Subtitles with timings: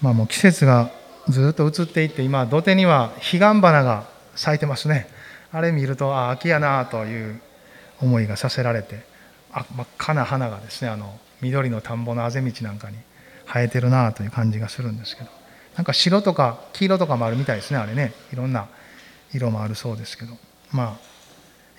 [0.00, 0.90] まあもう季節が
[1.28, 5.08] ずっと移っていって今土手には彼岸花が咲いてますね。
[5.52, 7.40] あれ見るとあ秋やなという
[8.00, 9.02] 思いがさせられて
[9.52, 12.96] あ真っ赤な花がですねあの緑の田んぼのあぜ道なんかに
[13.46, 15.30] 生えてるなという感じがするんですけど。
[15.76, 18.12] なんか白とか黄色とかもあるみたいですねあれね。
[18.32, 18.66] いろんな
[19.32, 20.36] 色もあるそうですけど。
[20.72, 21.08] まあ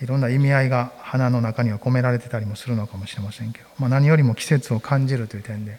[0.01, 5.77] いろんな意味合いが花の中には込められてたりもするのかもしれませんけど、まあ、何よりも季節を感じるという点で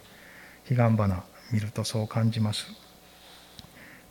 [0.69, 2.67] 彼岸花見るとそう感じます。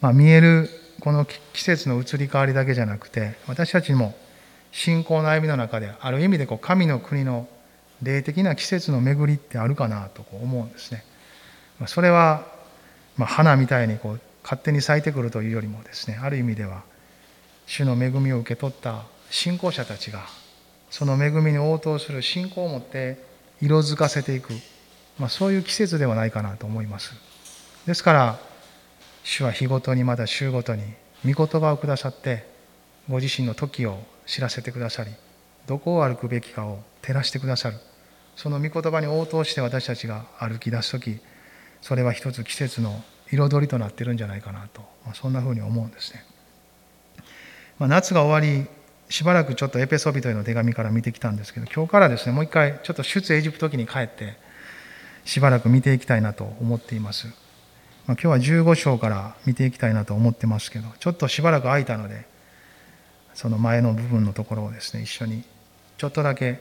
[0.00, 0.68] まあ、見える
[1.00, 4.14] この季節の移り変わりだけじゃなくて私たちも
[4.72, 7.48] 信仰の歩みの中である意味でこう神の国の
[8.02, 11.04] 霊的な季節の巡りってあるかなと思うんですね。
[11.86, 12.46] それは、
[13.16, 16.82] ま、花みたいにこう勝手に咲いてくるというよりもですねある意味では
[17.66, 20.20] 主の恵みを受け取った信仰者たちが
[20.90, 23.22] その恵みに応答する信仰を持って
[23.62, 24.52] 色づかせていく、
[25.18, 27.29] まあ、そういう季節ではないかなと思います。
[27.86, 28.38] ですから
[29.22, 30.82] 主は日ごとにまた週ごとに
[31.24, 32.48] 御言葉をくださって
[33.08, 35.10] ご自身の時を知らせてくださり
[35.66, 37.76] どこを歩くべきかを照らしてくださる。
[38.40, 41.18] その御言葉に応答して私たちが歩き出す時
[41.82, 46.24] それは一つ季節の彩りとなってるんじゃないかなと、まあ、そんなふうに思うんですね、
[47.78, 48.66] まあ、夏が終わり
[49.10, 54.38] しばらくちょっとエペソビトへの手紙から見てきたんですけど今日からですねもう一回ちょっと出エジプト期に帰って
[55.26, 57.28] しばらく見ていきたいなと思っています、
[58.06, 62.26] 今日は15章から見ていきたいなと思ってますけどちょっとしばらく空いたので
[63.34, 65.44] その前の部分のところをですね一緒に
[65.98, 66.60] ちょっとだけ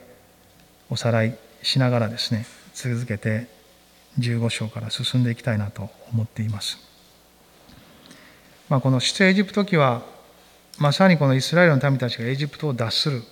[0.90, 3.48] おさらいしながらですね続けて
[4.20, 6.78] 15章から進んでいきたいなと思っています。
[8.70, 10.04] まあ、この出エジプト記は
[10.78, 13.24] まさにこのイスラエルの民たちがエジプトを脱する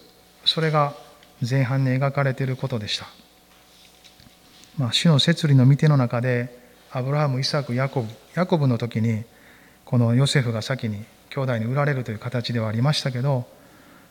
[0.45, 0.95] それが
[1.47, 3.07] 前半に描かれていることでした。
[4.77, 6.56] まあ、主の摂理の御手の中で
[6.91, 9.23] アブラハム、イサク、ヤコブ、ヤコブの時に
[9.85, 13.45] このヨセフが先に兄弟に売られるという形ではありましたけど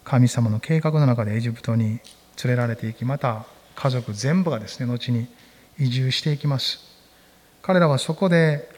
[0.05, 2.01] 神様の計画の中でエジプトに連
[2.47, 3.45] れられていきまた
[3.75, 5.27] 家族全部がですね後に
[5.79, 6.81] 移住していきます。
[7.63, 8.71] 彼らはそこで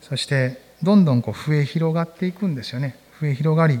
[0.00, 2.96] そしてどんどんこう増え広がっていくんですよね。
[3.20, 3.80] 増え広がり。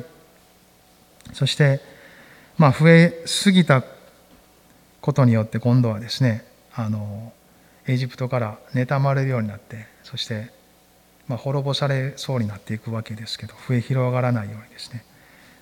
[1.32, 1.80] そして
[2.58, 3.82] まあ増えすぎた
[5.00, 6.44] ことによって今度はですね
[6.74, 7.32] あの
[7.86, 10.50] エジプトから妬まれるようになってそして
[11.26, 15.04] ま滅ぼされそうになっていくわけですけど増え広がらないようにですね、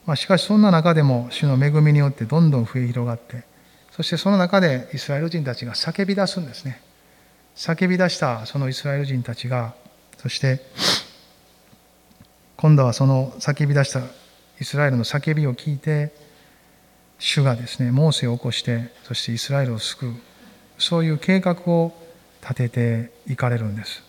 [0.07, 3.45] まあ、しかしそんな中でも主の恵みによってどんどん増え広がって
[3.93, 6.81] そしてその中でイスラエル人たちが叫び出すんですね。
[7.57, 9.75] 叫び出したそのイスラエル人たちが
[10.17, 10.63] そして
[12.57, 14.01] 今度はその叫び出した
[14.61, 16.13] イスラエルの叫びを聞いて
[17.19, 20.15] 主がですねモーセを起こしてそしてイスラエルを救う。
[20.79, 21.93] そういう計画を
[22.43, 24.03] 立てていかれるんです。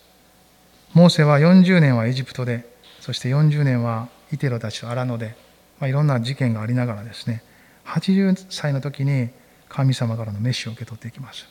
[0.93, 2.65] モーセは40年はエジプトで、
[2.99, 5.35] そして40年はイテロたちと荒野で、
[5.79, 7.43] まあ、いろんな事件がありながらですね、
[7.85, 9.29] 80歳の時に
[9.69, 11.47] 神様からのメッシを受け取っていきます。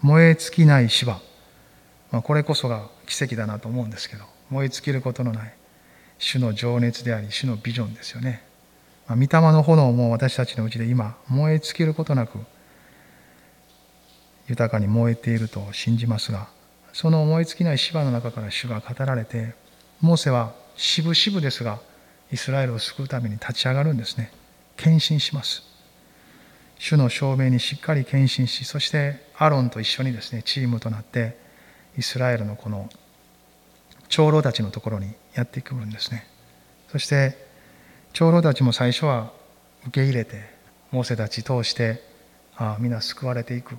[0.00, 1.20] 燃え尽きない芝。
[2.10, 5.54] まあ、これこそが奇跡だなと思うんですけど、燃え尽きることのない
[6.18, 8.42] 主の情熱であり、主のビジョンですよね。
[9.06, 12.38] まあ、御霊の炎も私たちのうちで今、燃え尽きることなく
[14.48, 16.48] 豊かに燃えていると信じますが
[16.92, 19.54] その燃え尽きない芝の中から主が語られて
[20.00, 21.80] モーセは渋々ですが
[22.32, 24.32] イスラエルを救うために立ち上がるんですね。
[24.76, 25.62] 献身します。
[26.78, 31.38] 主の証明にしっかり献身しそしてアロンと一緒にですねチームとなって
[31.96, 32.88] イスラエルのこの
[34.08, 36.26] 長老たちのところにやってくるんですね。
[36.90, 37.38] そして
[38.12, 39.32] 長老たちも最初は
[39.86, 40.42] 受け入れて
[40.90, 42.02] モーセたち通して
[42.56, 43.76] ああ皆救われていく。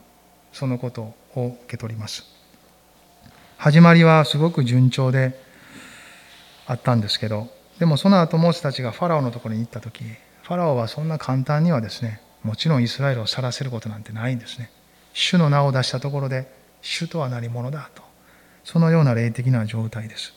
[0.56, 2.24] そのことを受け取ります。
[3.57, 5.38] 始まりはすごく順調で
[6.66, 14.69] あったんですけどでもその後モーセたちがファラオのところに行った時ファラオはそんな簡単にはですねもちろんイスラエルを去らせることなんてないんですね。
[15.13, 16.50] 主の名を出したところで
[16.81, 18.04] 主とは何者だと
[18.63, 20.34] そのような霊的な状態です。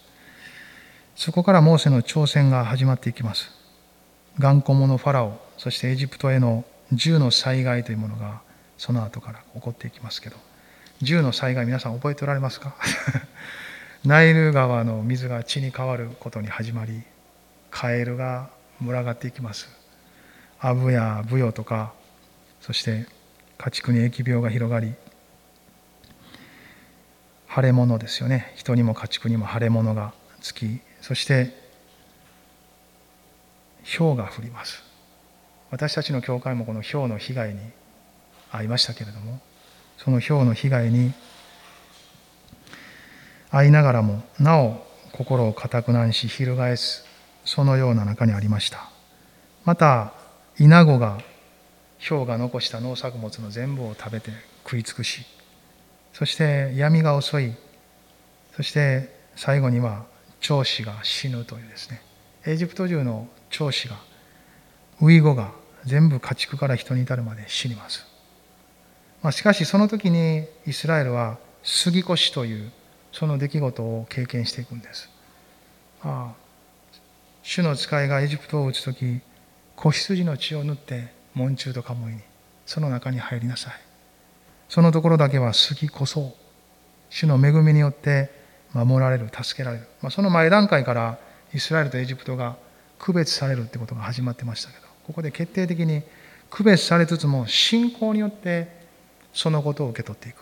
[1.15, 3.53] そこからモーセの挑戦が始まっていきます。
[4.39, 8.41] 頑固者ファラオそしてエジプトへの銃の災害というものが
[8.79, 10.37] その後から起こっていきますけど
[11.03, 12.75] 銃の災害皆さん覚えておられますか？
[14.05, 17.03] ナイル川の水が血に変わることに始まり
[17.71, 19.69] カエルが群がっていきます。
[20.61, 21.93] アブやブヨとか
[22.61, 23.07] そして
[23.59, 24.95] 家畜に疫病が広がり
[27.55, 28.53] 腫れ物ですよね。
[28.57, 31.55] 人にも家畜にも腫れ物がつきそして
[33.99, 34.83] 氷が降ります。
[35.71, 37.61] 私たちの教会もこの氷の被害に
[38.53, 39.41] 遭いましたけれども
[39.97, 41.13] その氷の被害に
[43.51, 47.05] 遭いながらもなお心を固く難し翻す
[47.45, 48.91] そのような中にありました。
[49.65, 50.13] また
[50.59, 51.19] イナゴが
[52.09, 54.31] 氷が残した農作物の全部を食べて
[54.65, 55.25] 食い尽くし
[56.13, 57.53] そして闇が襲い
[58.55, 60.05] そして最後には
[60.41, 62.03] 長子が死ぬというですね。
[62.47, 63.97] エジプト中の長子が
[65.01, 65.53] ウイゴが
[65.85, 68.05] 全部家畜から人に至るまで死にます、
[69.23, 72.71] まあ、しかしその時にイスラエルは杉越という
[73.13, 75.11] その出来事を経験していくんです、
[76.03, 76.49] ああ
[77.43, 79.21] 主の使いがエジプトを打つ時
[79.75, 82.21] 子羊の血を塗って門中とカモイに
[82.67, 83.73] その中に入りなさい。
[84.69, 86.35] そのところだけは杉こそ
[87.09, 88.31] 主の恵みによって
[88.75, 91.19] 守られる助けられる、まあ、その前段階から
[91.55, 92.57] イスラエルとエジプトが
[92.99, 96.03] 区別されるってことが始まってましたけどここで決定的に
[96.51, 98.69] 区別されつつも信仰によって
[99.39, 100.39] そのことを受け取っていく。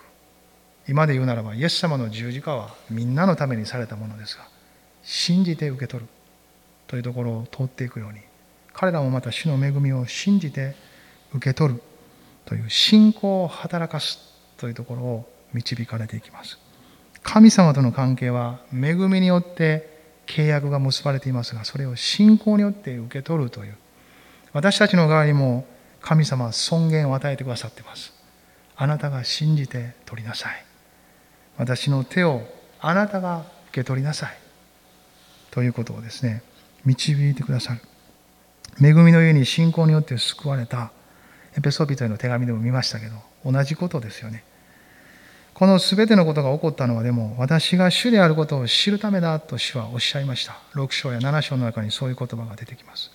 [0.88, 4.48] 今で言うならばイエス様の十字架はみんなのためにされたものですが
[5.02, 6.08] 信じて受け取る。
[6.86, 8.20] というところを通っていくように
[8.72, 10.76] 彼らもまた主の恵みを信じて
[11.34, 11.82] 受け取る。
[12.46, 14.18] という信仰を働かす
[14.56, 16.58] というところを導かれていきます。
[17.22, 19.90] 神様との関係は恵みによって
[20.26, 23.76] 契約が結ばれていますがそれを信仰によって受け取るという。
[24.54, 25.66] 私たちの側にも
[26.00, 28.15] 神様は尊厳を与えてくださっています。
[28.76, 30.64] あなたが信じて取りなさい。
[31.56, 32.42] 私の手を
[32.80, 34.38] あなたが受け取りなさい。
[35.50, 36.42] ということをですね
[36.84, 37.80] 導いてくださる。
[38.80, 40.90] 恵みの家に信仰によって救われた。
[41.56, 43.14] エペソビトへの手紙でも見ましたけど
[43.50, 44.44] 同じことですよね。
[45.54, 50.58] この全てのことが起こったのはでも私が主であることを知るためだと主はおっしゃいました。
[50.74, 53.10] 6章や7章の中にそういう言葉が出てきます。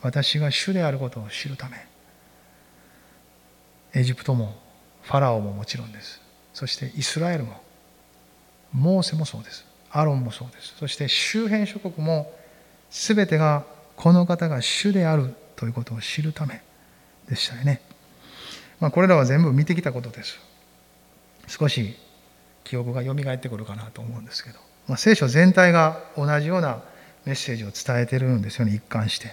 [0.00, 1.84] 私が主であることを知るため。
[3.92, 4.56] エジプトも
[5.10, 6.20] ファラオももちろんです。
[6.54, 7.60] そしてイスラエルも
[8.72, 9.66] モーセもそうです。
[9.90, 10.76] アロンもそうです。
[10.78, 12.32] そして周辺諸国も
[12.92, 13.64] 全てが
[13.96, 16.62] この方が主であるということを知るため
[17.28, 17.82] でしたよね、
[18.78, 20.38] まあ、これらは全部見てきたことです。
[21.48, 21.96] 少し
[22.62, 26.84] 記憶が蘇ってくるかなと思うんですけど、まあ、聖書全体が同じような
[27.24, 28.74] メッセージを伝えてるんですよね。
[28.76, 29.32] 一貫して。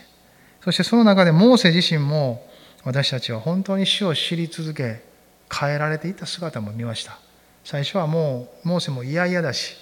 [0.64, 2.50] そしてその中でモーセ自身も
[2.84, 5.06] 私たちは本当に主を知り続け
[5.54, 7.20] 変えられていた姿も見ました。
[7.68, 9.76] 最初はもうモーセも嫌々だし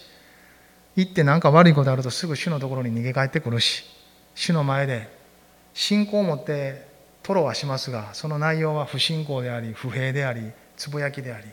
[0.96, 3.84] 行って何か悪いことあるとすぐ主のところに逃げ帰ってくるし
[4.34, 5.08] 主の前で
[5.76, 6.88] 信仰を持って
[7.22, 11.46] 吐露はしますがその内容は不信仰であり不平でありつぶやきであり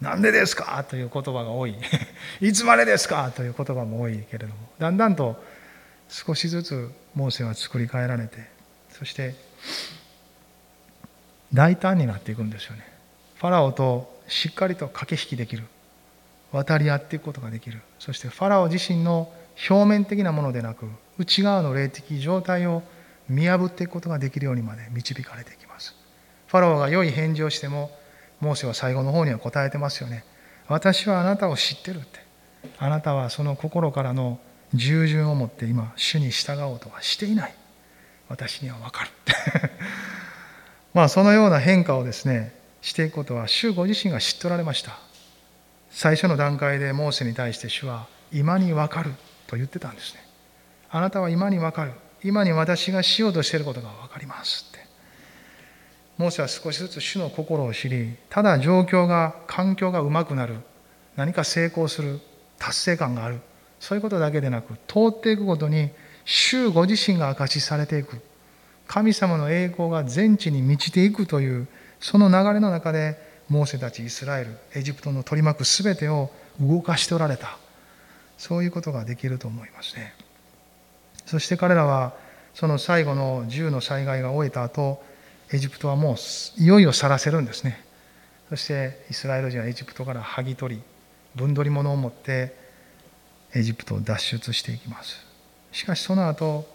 [0.00, 1.74] なんでですかという言葉が多い。
[2.42, 5.40] いつまでですかという言葉も多いけれどもだんだんと
[6.08, 8.38] 少しずつモーセは作り変えられて
[8.90, 9.36] そして
[11.54, 12.95] 大胆になっていくんですよね。
[13.36, 15.64] ファラオとしっかりと駆け引きできる。
[16.52, 17.80] 渡り合っていくことができる。
[17.98, 19.32] そしてファラオ自身の
[19.68, 20.86] 表面的なものでなく
[21.18, 22.82] 内側の霊的状態を
[23.28, 25.94] 見破っていくことができるようにまで導かれていきます。
[26.46, 27.90] ファラオが良い返事をしても
[28.40, 30.24] モーセは最後の方には答えてますよね。
[30.68, 32.24] 私はあなたを知ってるって。
[32.78, 34.40] あなたはその心からの
[34.74, 37.54] 従順を持って今主に従おうとはしていない。
[38.28, 39.08] 私には分かる。
[39.08, 39.34] っ て
[40.94, 42.55] まあそのような変化をですね
[42.86, 44.96] していくことは主ご自身が知っておられました。
[45.90, 49.10] 最初の段階でモーセに対して主は今に分かる
[49.48, 50.20] と言ってたんですね。
[50.88, 51.90] あなたは今に分かる。
[52.22, 54.86] 今に私がしようとしていることが分かりますって。
[56.16, 60.54] モーセは少しずつ主の心を知りただ状況が環境がうまくなる。
[61.16, 62.20] 何か成功する。
[62.56, 63.40] 達成感がある。
[63.80, 65.90] そういうことだけでなく通っていくごとに
[66.24, 68.20] 主ご自身が証しされていく。
[68.86, 71.66] 神様の栄光が全地に満ちていくという
[72.00, 77.58] その流れの中でモーセたちイスラエルエジプトの取り巻く全てを動かしておられた。
[78.38, 80.14] そういうことができると思いますね。
[81.26, 82.14] そして彼らは
[82.54, 85.02] その最後の銃の災害が終えた後
[85.52, 87.84] エジプトはもういよいよ去らせるんですね。
[88.48, 90.82] そしてイスラエル人はエジプトから剥ぎ取り
[91.34, 92.54] 分取り物を持って
[93.54, 95.24] エジプトを脱出していきます。
[95.72, 96.66] しかしその後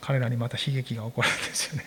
[0.00, 1.86] 彼らにまた悲劇が起こるんですよね。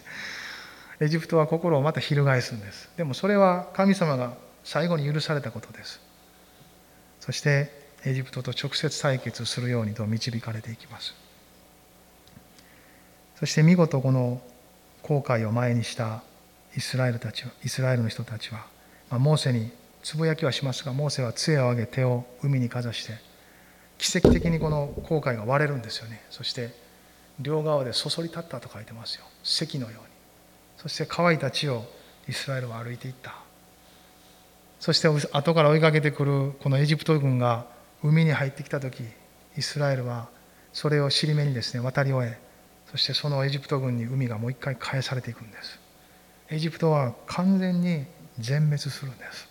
[1.02, 2.90] エジプトは心をまた翻すんです。
[2.98, 6.02] でもそれは神様が最後に許されたことです。
[7.20, 7.72] そして
[8.06, 11.14] エジプトと直接対決するようにと導かれていきます。
[13.40, 14.42] そして見事この
[15.04, 16.24] 後悔を前にした
[16.76, 18.66] イスラエルたちイスラエルの人たちは、
[19.10, 19.72] まあ、モーセに
[20.04, 23.14] つぶやきはしますがモーセは杖を上げ手を海にかざして
[23.98, 26.24] 奇跡的にこの後悔が割れるんですよね。
[26.30, 26.74] そして
[27.40, 29.26] 両側でそそり立ったと書いてますよ。
[29.44, 30.19] 石のように。
[30.82, 31.84] そして乾いた地を
[32.28, 33.36] イスラエルは歩いていった。
[34.80, 37.66] そして後から追いかけてくるこのエジプト軍が
[38.02, 39.04] 海に入ってきた時
[39.58, 40.30] イスラエルは
[40.72, 42.40] それを尻目にですね渡り終え
[42.90, 45.80] そしてそのエジプト軍に海がもう一回返されていくんです。
[46.50, 48.06] エジプトは完全に
[48.40, 49.48] 全滅するんです。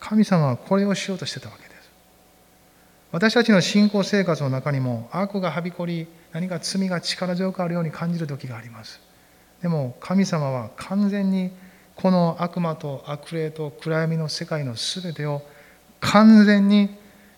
[0.00, 1.90] 神様はこれをしようとしてたわけです。
[3.10, 9.00] 私たちの信仰生活の中にも悪がはびこり何か罪が力強くあるように感じる時があります。
[9.64, 11.50] でも神様は完全に
[11.94, 15.40] この悪魔と悪霊と暗闇の世界の全てを
[16.00, 16.90] 完全に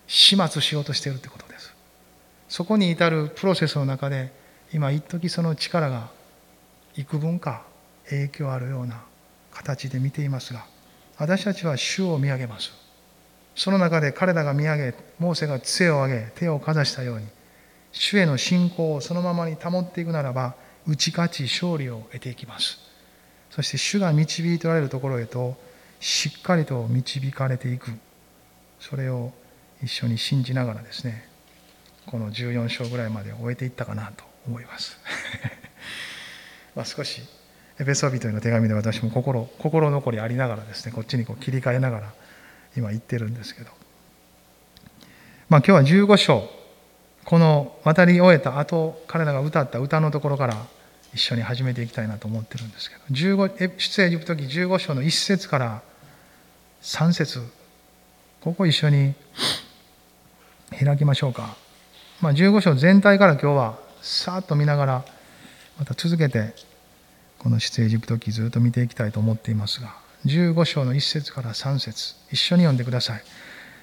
[0.07, 1.73] 始末しようとしているということです。
[2.49, 4.33] そこに至るプロセスの中で
[4.73, 6.09] 今一時その力が
[6.97, 7.63] 幾分か
[8.09, 9.01] 影響あるような
[9.53, 10.65] 形で見ていますが
[11.17, 12.73] 私たちは主を見上げます。
[13.55, 17.27] その中で彼らが見上げモーセが杖を上げ手をかざしたように
[17.93, 22.79] 主への信仰をそのままに保っていくならば打ち勝ち勝利を得ていきます。
[23.49, 25.57] そして主が導いておられるところへと
[25.99, 27.91] しっかりと導かれていく。
[28.79, 29.33] それを
[29.83, 31.27] 一緒に信じながらですね
[32.05, 34.97] この14章ぐらいまで終えていったかなと思います。
[36.75, 37.21] まあ少し
[37.79, 42.13] エペソビトへの手紙で私も心心残りありながらですねこっちにこう切り替えながら
[42.75, 43.71] 今言ってるんですけど。
[45.49, 46.49] まあ今日は15章。
[47.25, 50.65] この渡り終えた後彼らが歌った歌のところから
[51.17, 55.81] 一緒に始めていきたいなと思ってるんですけど15出エジプト記15章の1節から
[56.83, 57.41] 3節
[58.41, 59.15] ここ一緒に
[60.79, 61.57] 開きましょうか、
[62.21, 65.05] まあ、15章全体から今日はさーっと見ながら
[65.79, 66.53] また続けて
[67.39, 69.95] この出エジプト記ずっと見ていきたいと思っていますが
[70.27, 73.21] 15章の1節から3節一緒に読んでください。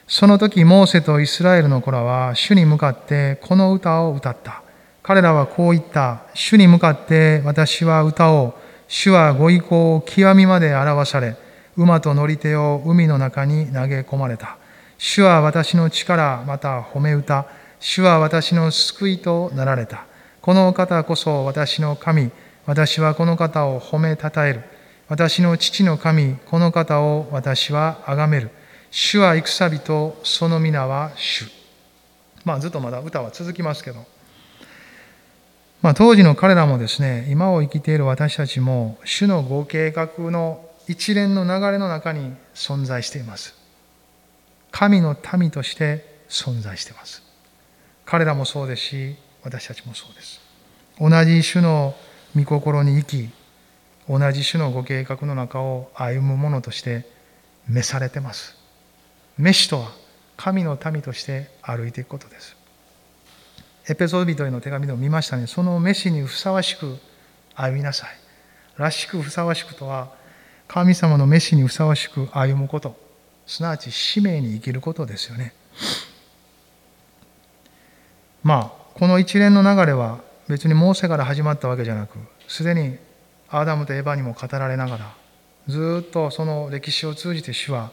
[0.07, 4.64] その時モーセとイスラエルの子らは主に向かってこの歌を歌った。
[5.05, 6.23] 彼らはこう言った。
[6.33, 8.55] 主に向かって私は歌おう。
[8.89, 11.37] 主はご意向を極みまで表され、
[11.77, 14.57] 馬と乗り手を海の中に投げ込まれた。
[14.97, 17.45] 主は私の力、また褒め歌。
[17.81, 20.07] 主は私の救いとなられた。
[20.41, 22.31] この方こそ私の神。
[22.65, 24.63] 私はこの方を褒めたたえる。
[25.11, 28.49] 私の父の神、この方を私は崇める。
[28.91, 31.45] 主は戦人、その皆は主。
[32.43, 34.14] まあずっとまだ歌は続きますけど、
[35.85, 43.55] まあ、当時の彼らもですね、今を生きている私たちも、主のご計画の一連の流れの中に存在しています。
[44.71, 47.23] 神の民として存在しています。
[48.07, 50.41] 彼らもそうですし、私たちもそうです。
[50.99, 51.95] 同じ主の
[52.35, 53.31] 御心に生き、
[54.09, 57.07] 同じ主のご計画の中を歩む者として
[57.69, 58.57] 召されてます。
[59.37, 59.93] 召しとは
[60.39, 62.64] 神の民として歩いていくことです。
[63.87, 65.47] エペソビトへの手紙でも見ましたね。
[65.47, 66.99] その飯にふさわしく
[67.55, 68.11] 歩みなさい。
[68.77, 70.13] らしくふさわしくとは、
[70.67, 72.97] 神様の飯にふさわしく歩むこと、
[73.47, 75.55] すなわち使命に生きることですよね。
[78.43, 82.97] まあ、この一連の流れは別にモーセから始まったわけじゃなく、すでに
[83.49, 85.15] アダムとエヴァにも語られながら、
[85.69, 87.91] ずっとその歴史を通じて主は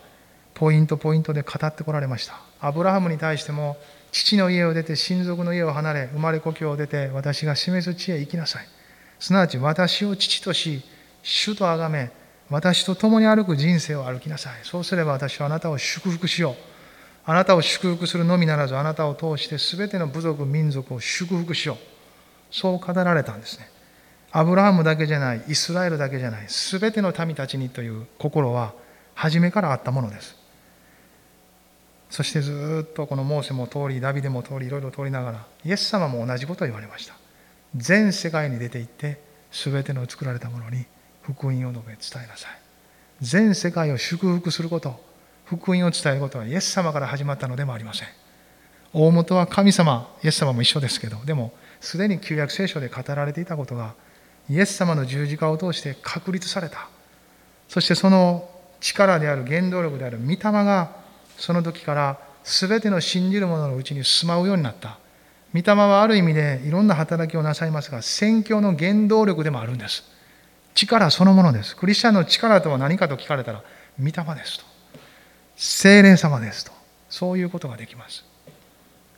[0.53, 2.39] ポイントポイントで語ってこられました。
[2.59, 3.77] アブラハムに対しても
[4.11, 8.67] 父の家を出て親族の家を離れ生まれ故郷を出て私が示す地へ行きなさい。
[9.19, 10.83] すなわち私を父とし
[11.23, 12.11] 主と崇め
[12.49, 14.53] 私と共に歩く人生を歩きなさい。
[14.63, 16.55] そうすれば私はあなたを祝福しよう。
[17.23, 21.77] あなたを祝福するのみならずあなたを通して全ての部族民族を祝福しよう。
[22.51, 23.69] そう語られたんですね。
[24.31, 28.73] アブラハムだけじゃないイスラエルだけじゃない全ての民たちにという心は
[29.13, 30.40] 初めからあったものです。
[32.11, 37.15] そしてずっとこのモーセも通りダビデも通りいろいろ通りながらイエス様も同じことを言われました。
[37.75, 40.85] 全世界に出て行って全ての作られたものに
[41.21, 42.51] 福音を述べ伝えなさい。
[43.21, 44.99] 全世界を祝福すること
[45.45, 48.07] 福音を伝えることはイエス様から始まったのでもありません。
[48.93, 53.95] 大元は神様イエス様も一緒ですけどでもすでに旧約聖書で語られていたことが
[54.49, 56.89] イエス様の十字架を通して確立された。
[57.69, 58.49] そしてその
[58.81, 61.00] 力である原動力である御霊が
[61.41, 64.99] その時から全ての信じる者のうちに住まうようになった。
[65.55, 70.03] 御霊はある意味でいろんな働きをなさいますが、宣教の原動力でもあるんです。
[70.75, 71.75] 力そのものです。
[71.75, 73.63] クリスチャンの力とは何かと聞かれたら、
[73.99, 74.65] 御霊ですと。
[75.55, 76.71] 精霊様ですと。
[77.09, 78.23] そういうことができます。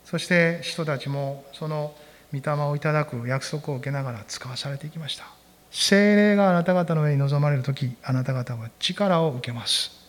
[0.06, 1.94] そして人たちもその
[2.34, 5.26] 御霊をいただく約束を受けながら使わされていきました。
[5.72, 10.03] 精霊があなた方の上に臨まれる時、あなた方は力を受けます。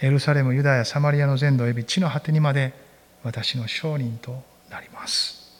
[0.00, 2.74] エルサレム、ユダヤ、サマリアの全土及び地の果てにまで
[3.22, 5.52] 私の証人となります。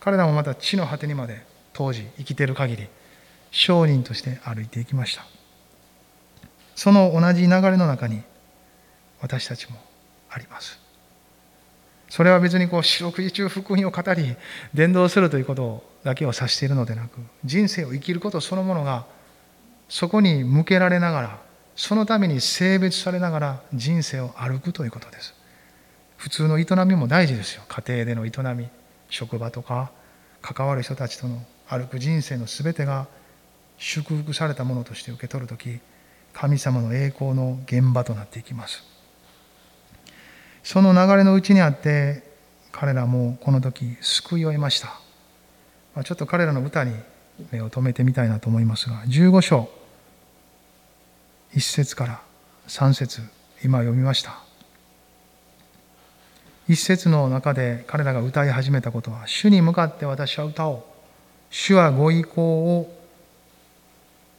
[0.00, 2.88] 彼らもまた地の果てにまで当時生きている限り
[3.50, 5.24] 証人として歩いていきました。
[6.74, 8.22] その同じ流れの中に
[9.20, 9.76] 私たちも
[10.30, 10.78] あります。
[12.08, 14.36] それは別にこう四六時中福音を語り
[14.72, 19.06] 伝道するということだけを指しているのでなく人生を生きることそのものが
[19.88, 21.40] そこに向けられながら
[21.76, 25.34] そのために性別されながら人生を歩くということです。
[26.16, 27.62] 普通の営みも大事ですよ。
[27.68, 28.68] 家庭での営み
[29.10, 29.90] 職場とか
[30.40, 33.06] 関わる人たちとの歩く人生の全てが
[33.76, 35.78] 祝福されたものとして受け取る時
[36.32, 38.82] 神様の栄光の現場となっていきます。
[40.64, 42.22] その流れのうちにあって
[42.72, 44.98] 彼らもこの時救いを得ました。
[46.02, 46.94] ちょっと彼らの歌に
[47.50, 49.75] 目を留めてみたいなと思いますが15章。
[51.56, 52.20] 1節から
[52.68, 53.22] 3節
[53.64, 54.38] 今読みました。
[56.68, 60.82] 一節の中で彼らが歌い始めたことは主に向かって私は歌おう。
[61.48, 62.94] 主はご意向を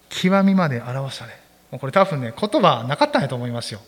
[0.09, 1.33] 極みまで表され
[1.71, 3.79] もうこれ多分ね言葉なかったんやと思いますよ。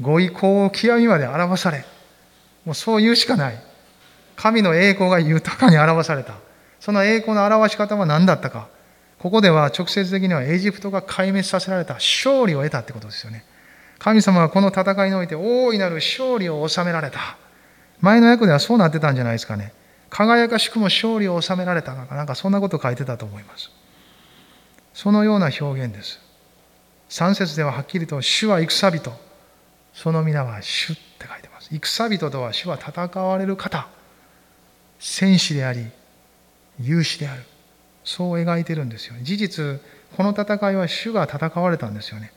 [0.00, 1.84] ご意向を極みまで表され
[2.64, 3.62] もうそう言うしかない。
[4.36, 6.36] 神の栄光が豊かに表された。
[6.80, 8.68] その栄光の表し方は何だったか。
[9.22, 13.44] ここでは直接的にはエジプトが壊滅させられた勝利を得たってことですよね。
[14.00, 17.38] 神様はこの戦いにおいて大いなる勝利を収められた。
[18.00, 19.72] 前の役ではそうなってたんじゃないですかね。
[20.10, 22.16] 輝かしくも勝利を収められたか。
[22.16, 23.70] なんかそんなこと書いてたと思います。
[24.92, 26.18] そのような表現です。
[27.10, 29.12] 3節でははっきりと「主は戦人」
[29.94, 31.68] その皆は「主」って書いてます。
[31.72, 33.86] 戦人とは主は戦われる方。
[34.98, 35.86] 戦士であり
[36.80, 37.51] 勇士である。
[38.04, 39.80] そう描いてるんですよ事実
[40.16, 42.32] この戦いは主が戦われたんですよね。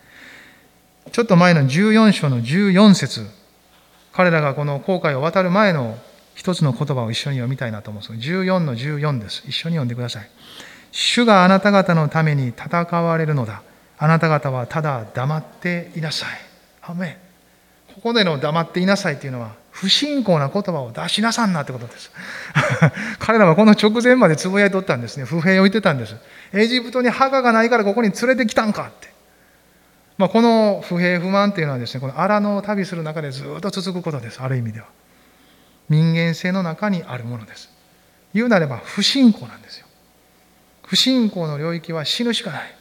[1.12, 3.28] ちょっと前の14章の14節
[4.12, 5.98] 彼らがこの航海を渡る前の
[6.34, 9.44] 一つの言葉を一緒に読みたいなと思うんです14の14です。
[9.48, 10.30] 一緒に読んでください。
[10.92, 13.62] 主があなた方のために戦われるのだ。
[13.98, 16.30] あなた方はただ黙っていなさい。
[16.82, 17.18] アメ
[17.96, 22.10] ここでの黙っていなさいというのは不信仰な言葉を出しなさんなってことです。
[23.20, 25.26] 彼らはこの直前までつぶやいとったんですね。
[25.26, 26.16] 不平を言ってたんです。
[26.54, 29.14] エジプトに墓がないからここに連れてきたんかって。
[30.18, 34.42] まあ、この不平不満っていうのはですね、この荒野を旅する中でずっと続くことです。
[34.42, 34.86] ある意味では。
[35.90, 37.70] 人間性の中にあるものです。
[38.34, 39.88] 言うなれば不信仰なんですよ。
[40.86, 42.75] 不信仰の領域は死ぬしかない。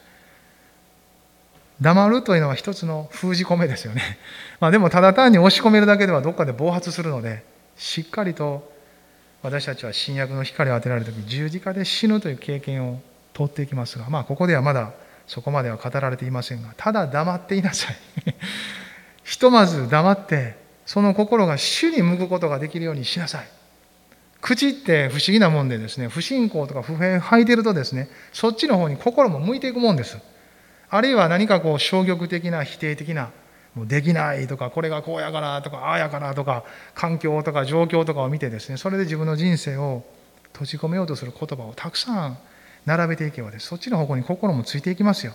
[1.80, 4.18] 黙るというのは一つの封じ込めですよね。
[4.60, 7.44] まあ、でもただ単に押し込めるだけではどっかで暴発するので
[7.76, 8.72] しっかりと
[9.42, 13.00] 私たちは新約の光を当てられる時十字架で死ぬという経験を
[13.34, 14.92] 通っていきますがまあここではまだ
[15.26, 17.96] そこまでは語られていませんがただ黙っていなさい。
[19.24, 20.56] ひとまず黙って
[20.86, 23.48] その心が主に向くことができるようにしなさい。
[24.40, 30.18] 口って不思議なもんでですね不信仰とか不平吐いてるとですねそっちの方に心も向いていくもんです。
[30.94, 33.32] あるいは何かこう消極的な否定的な
[33.74, 36.62] もうできないとかこれがこうやからとかああやからとか
[36.94, 40.04] 環境とか状況とかを見てですねそれで自分の人生を
[40.52, 42.38] 閉じ込めようとする言葉をたくさん
[42.86, 43.66] 並べていけばです。
[43.66, 45.32] そっちの方向に心もついていきますよ。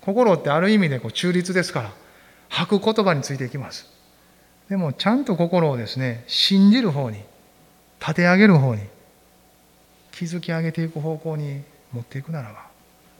[0.00, 1.92] 心ってある意味でこう中立ですから
[2.48, 3.86] 吐く言葉についていきます。
[4.68, 7.22] でもちゃんと心をですね信じる方に
[8.00, 8.82] 立て上げる方に
[10.10, 12.67] 築き上げていく方向に持っていくならば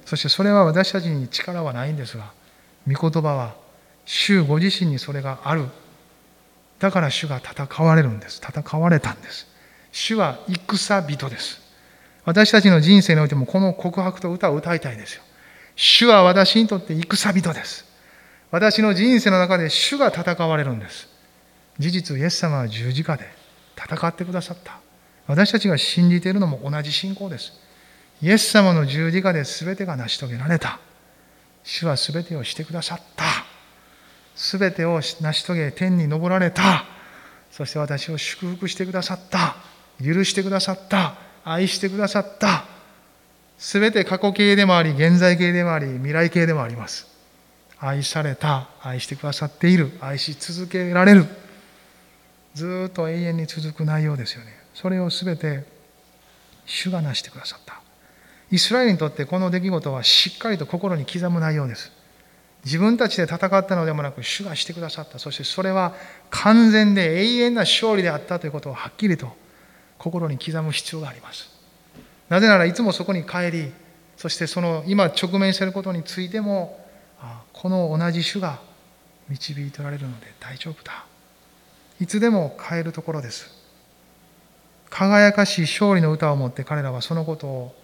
[0.08, 2.32] そしてそれは私たちに力はないんですが、
[2.90, 3.54] 御言葉は、
[4.06, 5.66] 主ご自身にそれがある。
[6.78, 8.40] だから主が戦われるんです。
[8.42, 9.46] 戦われたんです。
[9.92, 11.60] 主は戦人です。
[12.24, 15.22] 私たちの人生においてもこの告白と歌を歌いたいですよ。
[15.76, 17.84] 主は私にとって戦人です。
[18.50, 21.06] 私の人生の中で主が戦われるんです。
[21.78, 23.28] 事実、イエス様は十字架で
[23.76, 24.80] 戦ってくださった。
[25.26, 27.67] 私たちが信じているのも同じ信仰です。
[28.20, 30.80] イエス様の十字架で全てが成し遂げられた。
[31.62, 33.24] 主は全てをしてくださった。
[34.34, 36.84] 全てを成し遂げ天に昇られた。
[37.50, 39.56] そして私を祝福してくださった。
[40.02, 41.14] 許してくださった。
[41.44, 42.64] 愛してくださった。
[43.58, 47.06] 全て過去形でもあり、現在形でもあり、未来形でもあります。
[47.80, 51.26] 愛された、愛してくださっている、愛し続けられる。
[52.54, 54.56] ずっと永遠に続く内容ですよね。
[54.74, 55.64] それを全て
[56.66, 57.80] 主が成してくださった。
[58.50, 61.92] イスラエルにとってこの出来事はしっかりと心に刻む内容です。
[62.64, 65.18] 自分たちで戦ったのでもなく主がしてくださった。
[65.18, 65.94] そしてそれは
[66.30, 69.30] 完全で永遠な勝利であったということをはっきりと
[69.98, 71.50] 心に刻む必要があります。
[72.28, 73.72] なぜならいつもそこに帰り、
[74.16, 76.84] そしてその今直面していることについても、
[77.52, 78.60] この同じ主が
[79.28, 81.04] 導いておられるので大丈夫だ。
[82.00, 83.50] いつでも変えるところです。
[84.90, 87.74] 輝かしい勝利の歌を持って彼らはそのことを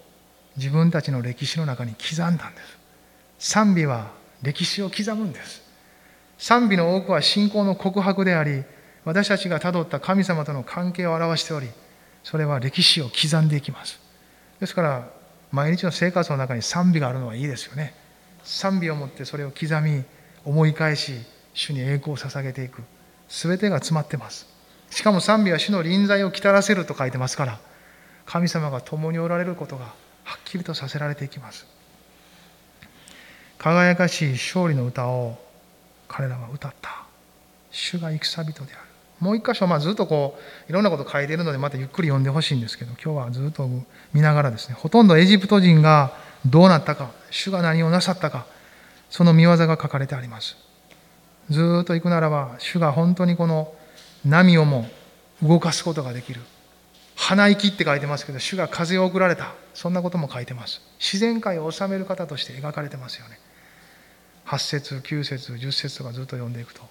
[0.57, 2.79] 自分たちの歴史の中に刻んだんです。
[3.39, 4.13] 賛美は
[4.43, 5.63] 歴史を刻むんです。
[6.39, 8.65] 賛美の多くは信仰の告白であり
[9.05, 11.69] 私たちがたどった神様との関係を表しており
[12.23, 14.01] それは歴史を刻んでいきます。
[14.61, 15.09] ですから
[15.51, 17.95] 毎日の生活の中に賛美があるのはいいですよね。
[18.43, 20.05] 賛美を持ってそれを刻み
[20.45, 21.15] 思い返し
[21.55, 22.83] 主に栄光を捧げていく。
[23.29, 24.47] 全てが詰まってます。
[24.91, 27.59] しかも賛美は主の臨在をきたらせると書いてますから
[28.27, 29.93] 神様が共におられることが
[30.25, 31.67] はっきりとさせられていきます。
[33.59, 35.39] 輝かしい勝利の歌を
[36.09, 37.05] 彼らは歌った。
[37.71, 38.95] 主が戦人である。
[39.21, 43.69] もう一箇所、まあ、ずっとこういろんなこと書いてるのでまたゆっくり読んでほしいんですけど今日はずっと
[44.13, 46.13] 見ながらですねほとんどエジプト人が
[46.45, 48.45] どうなったか主が何をなさったか
[49.09, 50.57] その見業が書かれてあります。
[51.51, 53.73] ずっと行くならば主が本当にこの
[54.25, 54.89] 波をも
[55.43, 56.41] 動かすことができる。
[57.17, 59.55] 鼻息って書いてますけど主が風を送られた。
[59.73, 60.81] そんなことも書いてます。
[60.99, 63.39] 自然界を治める方として描かれてますよね。
[64.47, 66.83] 8節9節10節とかずっと読んでいくと。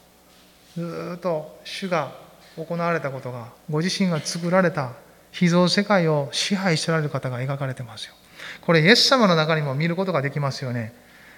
[0.75, 2.11] ずっと主が
[2.57, 4.93] 行われたことがご自身が作られた
[5.31, 8.13] 秘蔵世界を支配しておられる方が描かれてますよ。
[8.61, 10.93] これイエス様の中にも見ることができますよね。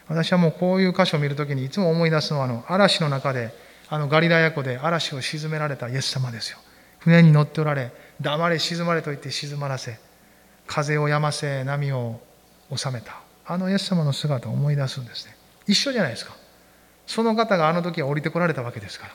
[0.07, 3.51] 私はもうこういう箇所を見るときにいつも思い出すのはあの嵐の中で
[3.89, 6.59] あのガリラヤ湖で嵐を沈められたイエス様ですよ。
[7.05, 9.99] 船に乗っておられ黙れ沈まれと言って静まらせ
[10.65, 12.19] 風をやませ波を
[12.75, 13.21] 収めた。
[13.45, 15.37] あのイエス様の姿を思い出すんですね。
[15.67, 16.35] 一緒じゃないですか。
[17.05, 19.13] その方があの時は降りてこられたわけですから。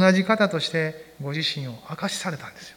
[0.00, 2.76] 同じ方としてご自身を明かしされたんですよ。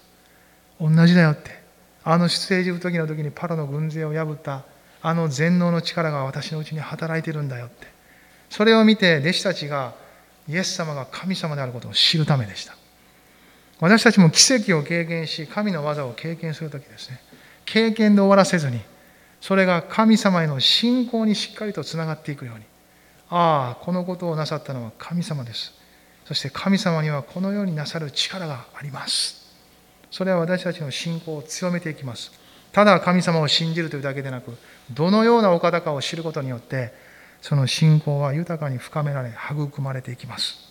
[0.80, 1.62] 同じだよって。
[2.04, 4.63] あの出エジプト時の時にパロの軍勢を破った
[5.04, 7.86] あの全能の力が私のうちに働いてるんだよって。
[8.49, 9.93] それを見て弟子たちが
[10.49, 12.75] イエス様が神様であることを知るためでした。
[13.82, 17.20] 私たちも奇跡を経験し神の技を経験する時ですね。
[17.65, 18.80] 経験で終わらせずに
[19.41, 22.63] それが神様への信仰にしっかりとつながっていくように。
[23.30, 25.74] ああこのことをなさったのは神様です。
[26.26, 29.52] そして神様にはこのようになさる力があります。
[30.12, 32.32] それは私たちの信仰を強めていきます。
[32.72, 34.56] ただ神様を信じるというだけでなく
[34.91, 36.94] どのようなお方かを知ることによって
[37.41, 40.70] その信仰は豊かに深められ育まれていきます。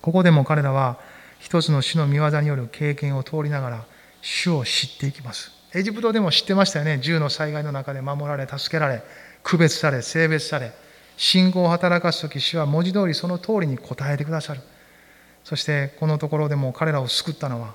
[0.00, 0.98] ここでも彼らは
[1.44, 3.84] 一つの主の御業による経験を通りながら
[4.22, 5.52] 主を知っていきます。
[5.74, 6.98] エジプトでも知ってましたよね。
[7.02, 9.02] 銃の災害の中で守られ助けられ
[9.42, 10.72] 区別され性別され
[11.18, 14.62] 信仰を働かす時主は文字通りその通りに答えてくださる。
[15.44, 17.74] そしてこのところでも彼らを救ったのは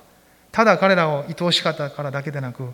[0.50, 2.72] ただ彼らを愛おしかったからだけでなく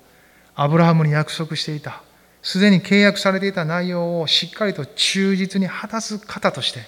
[0.55, 2.01] アブラハムに約束していた
[2.41, 6.81] すでに契約されていた内容をしっかりと忠実に果たす方として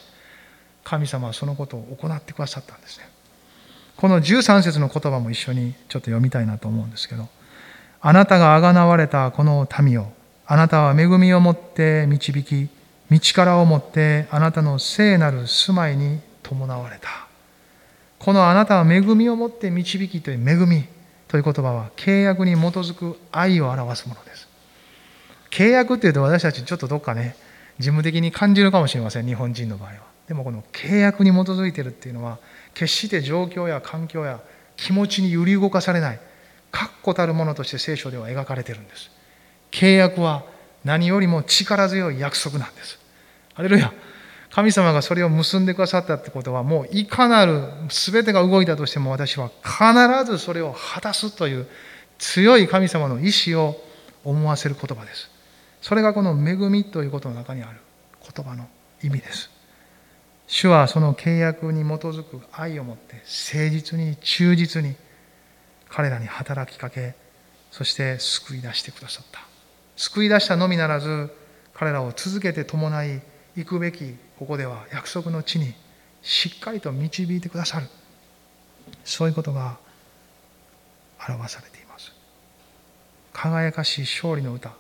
[0.83, 3.18] 神様はそのことを行ってくださったんですね。
[3.99, 7.29] この13節の言葉も一緒にちょっと読みたいなと思うんですけど
[8.01, 10.13] あなたがあがなわれたこの民を
[10.47, 12.69] あなたは恵みをもって導き
[13.11, 17.09] 道からをもってあなたの聖なる住まいに伴われた。
[18.19, 20.85] このあなたは恵みをもって導きという恵み
[21.27, 24.49] という言葉は契約に基づく愛を表すものです。
[25.51, 27.35] 契約っていうと私たちちょっとどっかね
[27.79, 29.97] 事務的に感じるかもしれません日本人の場合は。
[30.29, 32.39] でもこの契約に基づいているっていうのは
[32.75, 34.41] 決して状況や環境や
[34.77, 36.21] 気持ちに揺り動かされない
[36.71, 39.11] 確固たるものとして聖書では描かれてるんです
[39.71, 40.45] 契約は
[40.85, 42.99] 何よりも力強い約束なんです。
[43.55, 43.93] ハレルヤ
[44.51, 51.67] 神様がそれを結んでくださったってことはもういかなる全てが動いたとしても私は必ずそれを果たすという
[52.19, 53.77] 強い神様の意志を
[54.25, 55.31] 思わせる言葉です。
[55.83, 57.79] それがこの恵みということの中にある
[58.23, 58.69] 言葉の
[59.03, 59.51] 意味です。
[60.49, 64.97] 主はその契約に基づく愛を持って誠実に忠実に
[65.91, 67.15] 彼らに働きかけ
[67.71, 69.41] そして救い出してくださった。
[69.97, 71.31] 救い出したのみならず
[71.75, 73.21] 彼らを続けて伴い
[73.57, 75.75] 行くべきここでは約束の地に
[76.23, 77.87] しっかりと導いてくださる。
[79.05, 79.77] そういうことが
[81.29, 82.11] 表されています。
[83.35, 84.73] 輝かしい勝利の歌。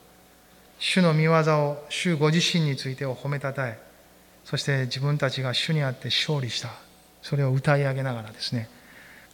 [0.79, 3.88] 主の見業を主ご自身についてを褒めたたえ
[4.49, 6.71] そして自分たちが主にあって勝利した。
[7.21, 8.71] それを歌い上げながらですね。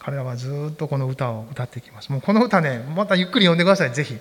[0.00, 2.10] 彼らはずっとこの歌を歌っていきます。
[2.10, 3.92] もうこの歌ねまたゆっくり読んでください。
[3.92, 4.18] ぜひ。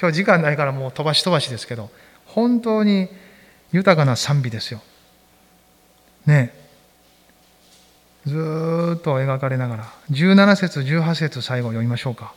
[0.00, 1.90] 今日時間ないからもう飛ばし飛ばしですけど。
[2.26, 3.08] 本当に
[3.72, 4.80] 豊かな賛美ですよ。
[6.26, 6.54] ね。
[8.24, 9.92] ずっと描かれながら。
[10.12, 12.32] 17節18節最後読みましょうか。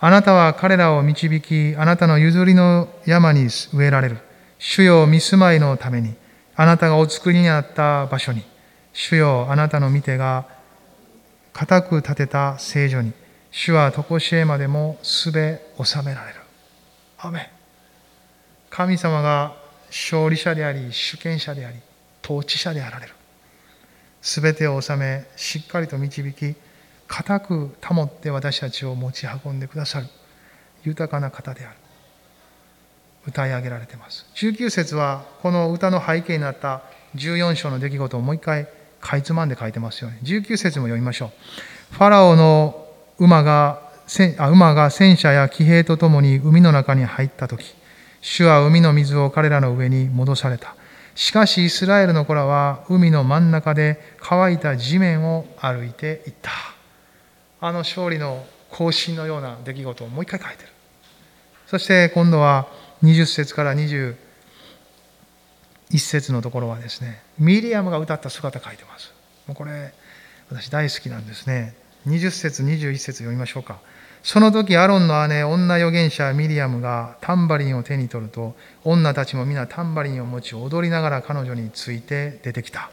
[0.00, 4.18] あなたは彼らを導きあなたの譲りの山に植えられる。
[4.58, 6.14] 主よ見住まいのために。
[6.60, 8.42] あなたがお作りになった場所に
[8.92, 10.44] 主よあなたの見てが
[11.52, 13.12] 固く立てた聖女に
[13.52, 16.40] 主は常しえまでもすべ収められる。
[17.18, 17.52] アメ
[18.70, 19.54] 神様が
[19.86, 21.78] 勝利者であり主権者であり
[22.24, 23.14] 統治者であられる。
[24.20, 26.56] 全てを治めしっかりと導き
[27.06, 30.08] 固く保って私たちを持ち運んでくださる
[30.82, 31.76] 豊かな方である。
[33.28, 34.26] 歌い上げられています。
[34.34, 36.82] 19節はこの歌の背景になった
[37.14, 38.66] 14章の出来事をもう一回
[39.00, 40.18] かいつまんで書いてますよね。
[40.22, 41.26] 19節も読みましょ
[41.92, 41.94] う。
[41.94, 42.86] ファラオの
[43.18, 43.82] 馬が
[44.38, 47.74] あ馬が戦車や騎兵とともに海の中に入った時
[48.22, 50.74] 主は海の水を彼らの上に戻された。
[51.14, 56.50] しかしイスラエルの子らは海の真ん中で乾いた地面を歩いていった。
[57.60, 60.68] あの勝利の行進のような出来事をもう一回書いてる。
[61.66, 62.66] そして今度は
[63.02, 64.14] 20節から21
[65.98, 69.12] 節のところはですねミリアムが歌った姿書いてます。
[69.46, 69.92] もうこれ
[70.50, 71.74] 私大好きなんですね。
[72.06, 73.78] 20節21節読みましょうか。
[74.22, 82.90] その時アロンの姉女預言者ミリアムがタンバリンを手に取ると女たちも皆タンバリンを持ち踊りながら彼女について出てきた。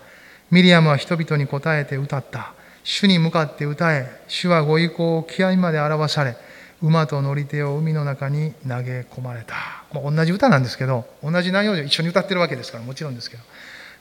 [0.52, 2.54] ミリアムは人々に答えて歌った。
[2.84, 4.22] 主に向かって歌え。
[4.28, 6.38] 主はご意向を極みまで表され
[6.82, 9.56] 馬と乗り手を海の中に投げ込まれた、
[9.94, 13.44] まあ、同じ歌なんですけど同じ内容で一緒に歌ってるわけですからもちろんですけど。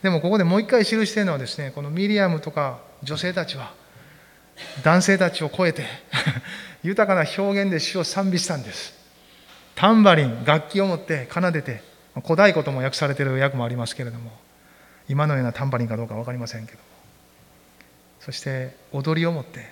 [0.02, 3.72] でもここでもう一回記しているのはですねこのミリアムとか女性たちは
[4.82, 5.86] 男性たちを超えて
[6.84, 8.92] 豊かな表現で主を賛美したんです。
[9.74, 11.82] タンバリン楽器を持って奏でて
[12.22, 14.30] 古代鼓とも訳されている訳もありますけれども
[15.08, 16.84] 今のようなタンバリンかどうか分かりませんけども。
[18.20, 19.70] そして踊りを持って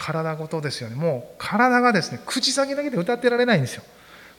[0.00, 0.96] 体ごとですよね。
[0.96, 3.82] もう体がですね口先だけで歌ってられないんですよ。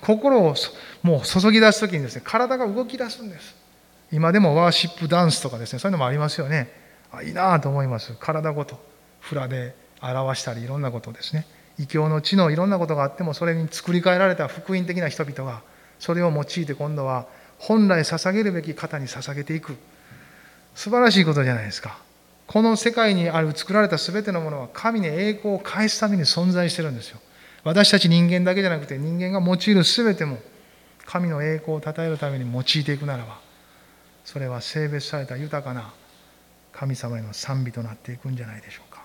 [0.02, 0.56] 心を
[1.04, 3.56] もう注ぎ出す時にですね体が動き出すんです。
[4.12, 6.74] 今でもワーシップダンスとかですねそういうのもありますよね。
[7.12, 8.14] あいいなと思います。
[8.20, 8.80] 体ごと
[9.20, 11.46] フラで表したりいろんなことですね。
[11.78, 15.62] 異教の地のいろんなことがあってもそれに作り変えられた福音的な人々が
[16.00, 17.28] それを用いて今度は
[17.60, 19.78] 本来捧げるべき方に捧げていく。
[20.74, 22.00] 素晴らしいことじゃないですか。
[22.52, 27.18] この世界にある作られた全てのものは神に栄光を返すために存在してるんですよ。
[27.64, 30.38] 私たち人間だけじゃなくて人間が用いる全ても
[31.06, 33.40] 神の栄光を称えるために用いていくならば
[34.26, 35.94] それは性別された豊かな
[36.74, 39.02] 神様への賛美となっていくんじゃないでしょうか。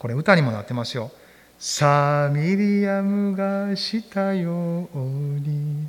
[0.00, 1.12] これ歌にもなってますよ。
[1.56, 5.86] サミリアムがしたように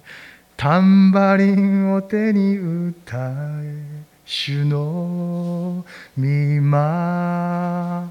[0.56, 3.18] タンバリンを手に歌
[3.64, 4.07] え。
[4.28, 5.86] 主の
[6.18, 8.10] 見前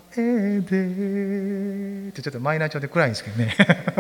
[0.62, 2.10] で。
[2.22, 3.54] ちょっとマイナー調で暗いんですけどね。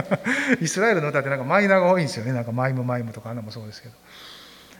[0.62, 2.32] イスラエルの歌ってなんかマイナーが多いんですよね。
[2.32, 3.94] なんかマイムマイムとかあんなもそうですけど。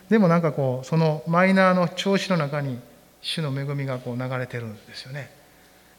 [0.09, 2.81] でもなんかこうそのマイナーの調子の中に
[3.21, 5.31] 主の恵みがこう流れてるんですよね。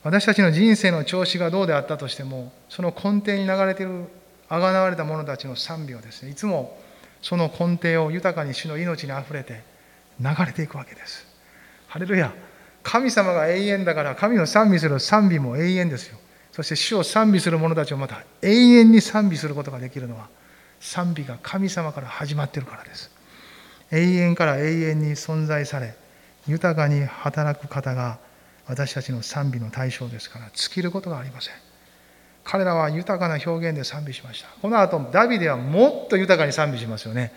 [0.01, 4.05] 私たちの人生の調子がどうであったとしてもその根底に流れてる
[4.49, 6.81] あがなわれた者たちの賛美をですねいつも
[7.21, 9.61] その根底を豊かに主の命にあふれて
[10.19, 11.26] 流れていくわけです。
[11.97, 12.31] ハレルヤ。
[12.83, 16.19] 神様が永遠だから神を賛美する賛美も永遠ですよ。
[16.51, 20.27] そして主を賛美する者たちをまた永遠に賛美することができるのは
[20.79, 23.09] 賛美が神様から始まっているからです。
[23.91, 25.95] 永遠から永遠に存在され
[26.47, 28.19] 豊かに働く方が
[28.67, 31.55] 私たちの賛美の対象ですから尽きることがありません。
[32.43, 34.49] 彼らは豊かな表現で賛美しました。
[34.61, 37.33] この後ダビデはもっと豊かに賛美しますよね。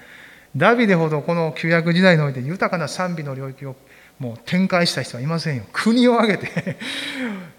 [0.55, 3.75] ダビデほどこの旧約時代において豊かな賛美の領域を
[4.21, 5.65] もう展開した人はいませんよ。
[5.73, 6.77] 国を挙げて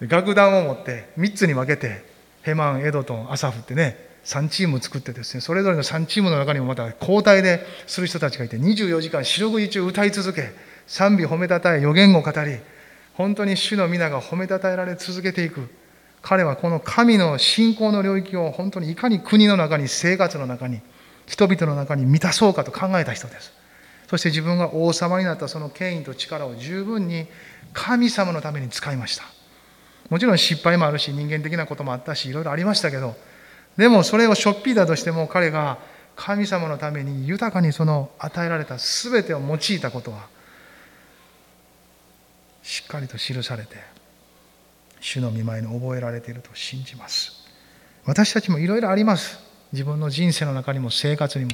[0.00, 2.04] 楽団を持って3つに分けて
[2.42, 10.52] ヘマンエドトンアサフってね3チーム作ってですねそれぞれの3チームの中にもまた交代でする人たちがいて24時間四六時中歌い続け
[10.86, 12.58] 賛美褒めたたえ予言を語り
[13.14, 15.68] 本当に主の皆が褒めたたえられ続けていく。
[16.22, 20.80] 彼はこの神の信仰の領域を本当にいかに国の中に生活の中に
[21.26, 23.52] 人々の中に満たそうかと考えた人です。
[24.12, 27.26] そして自分が王様になったその権威と力を十分に
[27.72, 29.24] 神様のために使いました。
[30.10, 33.16] もちろん失敗もあるし人間的なこともあったしいろいろありましたけど
[33.78, 35.78] でもそれをしょっぴいたとしても彼が
[36.14, 40.26] 神様のために豊かにその与えられた全てを用いたことは
[42.62, 43.76] しっかりと記されて
[45.00, 47.32] 主の見舞いに覚えられていると信じます。
[48.04, 49.38] 私たちもいろいろあります。
[49.72, 51.52] 自分の人生の中にも生活にも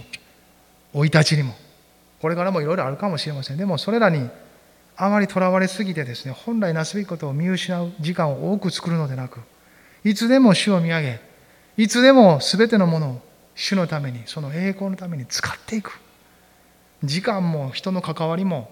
[0.92, 1.67] 生い立ちにも。
[2.20, 3.57] これからもいろいろあるかもしれません。
[3.57, 4.28] でもそれらに
[4.96, 9.40] あまりとらわれすぎてですね本来なすべきことを見失う時間を多く作るのでなく
[10.04, 11.20] いつでも主を見上げ
[11.76, 13.20] いつでも全てのものを
[13.54, 15.98] 主のためにその栄光のために使っていく。
[17.04, 18.70] 時間も人の関わりも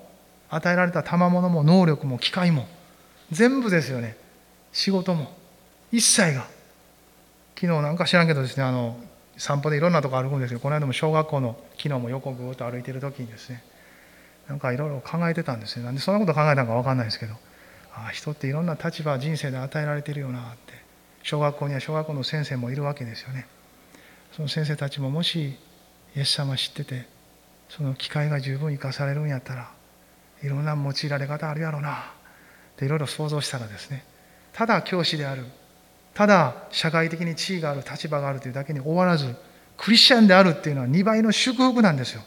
[0.49, 2.67] 与えられた賜物も能力も機会も
[3.31, 4.17] 全部ですよね。
[4.73, 5.33] 仕事も
[5.93, 6.47] 一切が。
[7.55, 8.97] 昨日なんか知らんけどですねあの
[9.37, 13.63] 散歩でいろんなとこ歩くんですけどこの間も小学校の昨日も横ぐーっと歩いてる時にですね
[14.49, 15.85] なんかいろいろ考えてたんですね。
[15.85, 17.35] なんでそんなこと考えたのか分かんないですけど
[17.95, 20.75] ああ人っていろんな立場人生で与えられてるよなって
[21.23, 23.47] 小学校には小学校の先生もいるわけですよね。
[24.33, 25.57] その先生たちももし
[26.15, 27.07] イエス様知ってて
[27.69, 29.71] その機会が十分生かされるんやったら
[30.43, 31.95] いろんな用いられ方あるやろなっ
[32.77, 34.05] ていろいろ想像したらですね
[34.53, 35.47] ただ教師である
[36.17, 39.37] ただ社会的に地位がある立場があるというだけに終わらず
[39.77, 42.23] クリスチャンであるっていうのは2倍の祝福なんですよ。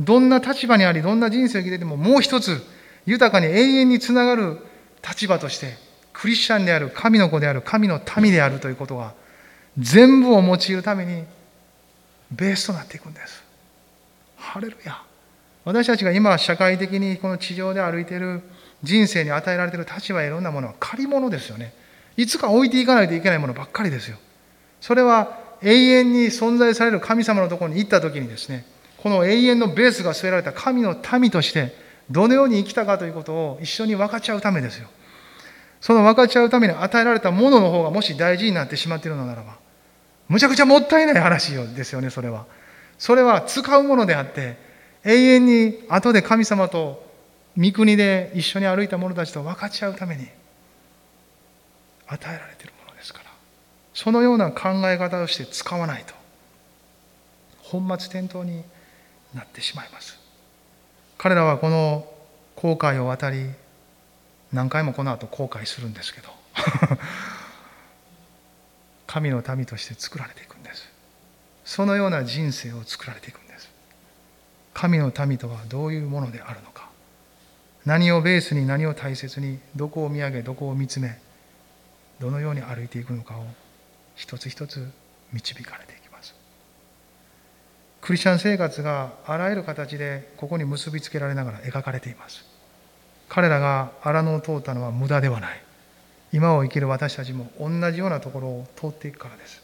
[0.00, 2.64] どんな立場にありどんな人生を生きててももう一つ
[3.04, 4.56] 豊かに永遠につながる
[5.06, 5.76] 立場として
[6.14, 9.12] クリスチャンである神の子である神の民であるということが
[9.76, 11.24] 全部を用いるために
[12.30, 13.44] ベースとなっていくんです。
[14.38, 15.02] ハレルヤ。
[15.66, 18.40] 私たちが今社会的にこの地上で歩いている
[18.82, 21.74] 人生に与えられている立場やいろんなものは借り物ですよね。
[22.18, 24.18] いつか置いていかないといけないものばっかりですよ。
[24.80, 28.64] それは永遠に存在される神様のところに行った時にですね
[28.96, 31.72] この永遠のベースが据えられた神の民として
[32.10, 34.88] どのように生きたかということを一緒に分かち合うためですよ。
[35.80, 39.56] その分かち合うために与えられたものの方がもし大事になってしまっているのならば
[40.28, 42.46] むちゃくちゃもったいない話ですよねそれは。
[42.98, 44.56] それは使うものであって
[45.04, 47.06] 永遠に後で神様と
[47.56, 50.26] 御国で一緒に歩いた者たちと分かち合うために
[52.08, 53.30] 与えられているものですから。
[53.94, 56.14] そのような考え方をして使わないと。
[57.62, 58.64] 本末転倒に
[59.34, 60.18] なってしまいます。
[61.18, 62.10] 彼らはこの
[62.56, 63.50] 航海を渡り
[64.52, 66.28] 何回もこの後後悔するんですけど。
[69.06, 70.86] 神の民として作られていくんです。
[71.64, 73.68] そのような人生を作られていくんです。
[74.74, 76.88] 神の民とはどういうものであるのか。
[77.84, 81.18] 何をベースに何を大切にどこを見上げどこを見つめ
[82.20, 83.44] どのように歩いていくのかを
[84.16, 84.90] 一つ一つ
[85.32, 86.34] 導かれていきます。
[88.00, 92.44] クリスチャン生活があらゆる形でここに結びつけられながら描かれています。
[93.28, 95.62] 彼らが荒野を通ったのは無駄ではない。
[96.32, 99.62] 今を生きる私たちも同じようなところを通っていくからです。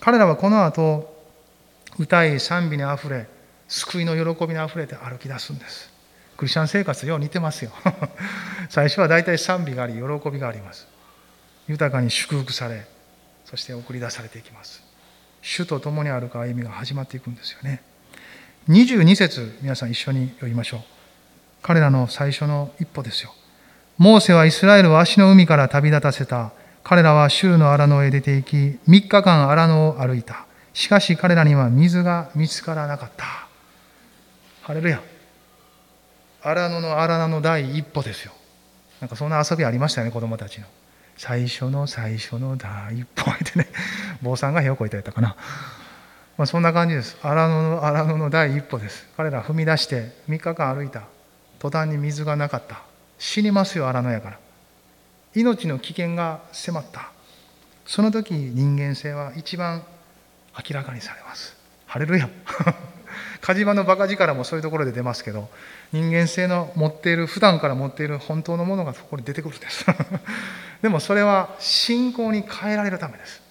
[0.00, 1.14] 彼らはこの後
[1.98, 3.26] 歌い賛美にあふれ
[3.68, 5.90] 救いの喜びにあふれて歩き出すんです。
[6.36, 7.72] クリスチャン生活よう似てますよ。
[8.70, 10.86] 最初は大体賛美があり喜びがあります。
[11.68, 12.86] 豊かに祝福され
[13.44, 14.82] そして送り出されていきます。
[15.40, 17.82] 主と共にあるか歩みが始まっていくんですよね。
[18.68, 20.80] 22節皆さん一緒に読みましょう。
[21.62, 23.32] 彼らの最初の一歩ですよ。
[23.96, 26.52] モーセはイスラエルを足の海から旅立たせた。
[26.84, 28.56] 彼らは州の荒野へ出て行き
[28.88, 30.46] 3日間荒野を歩いた。
[30.74, 33.24] しかし彼らには水が見つからなかった。
[34.62, 35.00] ハレルヤ。
[36.42, 38.32] 荒野の荒野の第一歩ですよ。
[39.00, 40.66] なんかそんな遊びありましたよね子供たちの。
[41.18, 43.30] 最初の最初の第一歩。
[43.30, 43.68] ってね
[44.22, 45.36] 坊さんが部屋をこいたやったかな、
[46.38, 47.18] まあ、そんな感じです。
[47.22, 49.06] 荒野の荒野の第一歩です。
[49.16, 51.02] 彼ら踏み出して3日間歩いた。
[51.58, 52.82] 途端に水がなかった。
[53.18, 54.38] 死にますよ荒野やから。
[55.34, 57.10] 命の危険が迫った。
[57.84, 59.82] その時人間性は一番
[60.56, 61.56] 明らかにされます。
[61.86, 62.30] ハレルヤ。
[63.40, 65.48] 火事場のバカ力もそういうところで出ますけど
[65.92, 69.84] 人間性の持っている普段から持っている本当のものがそこに出てくるんです。
[70.82, 73.42] でもそれは信仰に変えられるためです。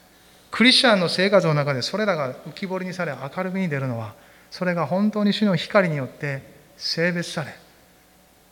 [0.52, 4.14] クリスチャンの生活の中でそれらが浮き彫りにされ明るみに出るのは
[4.50, 6.42] それが本当に主の光によって
[6.78, 7.54] 性別され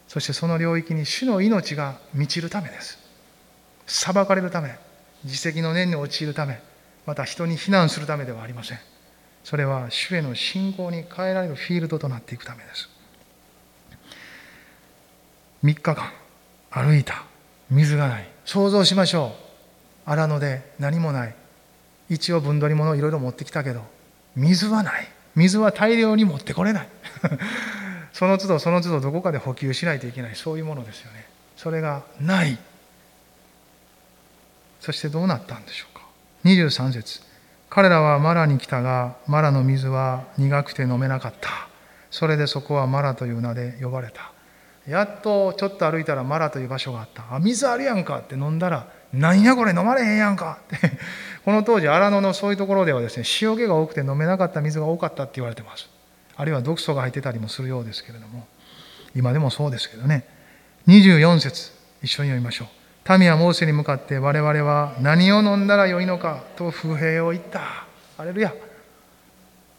[0.08, 3.00] そしてその領域に主の命が満ちるためです。
[3.88, 4.78] 裁かれるため
[5.24, 6.62] 自責の念に陥るため
[7.06, 8.95] また人に非難するためではありません。
[9.46, 12.90] それは主への信仰に変えられるフィールドとなっていくためです。
[15.64, 16.12] 3日間
[16.72, 17.24] 歩いた。
[17.70, 18.28] 水がない。
[18.44, 19.36] 想像しましょ
[20.08, 20.10] う。
[20.10, 21.36] 荒野で何もない。
[22.10, 23.84] 一応分取り物いろいろ持ってきたけど
[24.36, 25.08] 水はない。
[25.36, 26.90] 水は大量に持ってこれない。
[28.14, 30.36] その都度その都度どこかで補給しないといけない。
[30.36, 31.28] そういうものですよね。
[31.56, 32.58] それがない。
[34.82, 36.04] そしてどうなったんでしょうか。
[36.46, 37.25] 23節。
[37.76, 41.50] 彼らはマラに来たがマラの水は苦くて飲めなかった。
[42.10, 44.32] それでそこはマラという名で呼ばれた。
[44.88, 47.36] やっとちょっと歩いたらマラという場所があった。
[47.36, 50.90] あ水あるやんかって飲んだらなんやこれ飲まれへんやんかって。
[51.44, 55.90] この当時荒野のそういうところではですね塩気が多くて飲めなかった水が多かったって言われてます。
[56.38, 58.48] あるいは毒素が入ってたりもするようですけれども
[59.14, 60.26] 今でもそうですけどね。
[60.88, 62.68] 24節一緒に読みましょう。
[63.08, 67.86] 民はモーセに向かって我々は何を飲んだらよいのかと不平を言った。
[68.18, 68.54] あれるや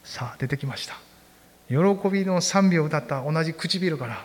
[0.05, 0.95] さあ出てきました。
[1.69, 1.77] 喜
[2.09, 4.25] びの賛美を歌った同じ唇から。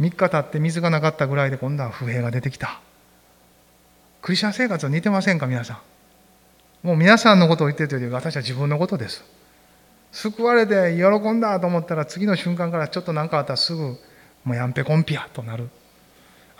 [0.00, 2.80] 3日経って水がなかったぐらいで今度は不平が出てきた。
[4.22, 5.78] クリスチャン生活は似てませんか皆さん。
[6.86, 9.22] もう皆さんのことを言ってるというより私は自分のことです。
[10.10, 13.96] 救われて喜んだと思ったら次の瞬間からちょっと何かあったらすぐ
[14.42, 15.68] もうやんぺこんぴやとなる。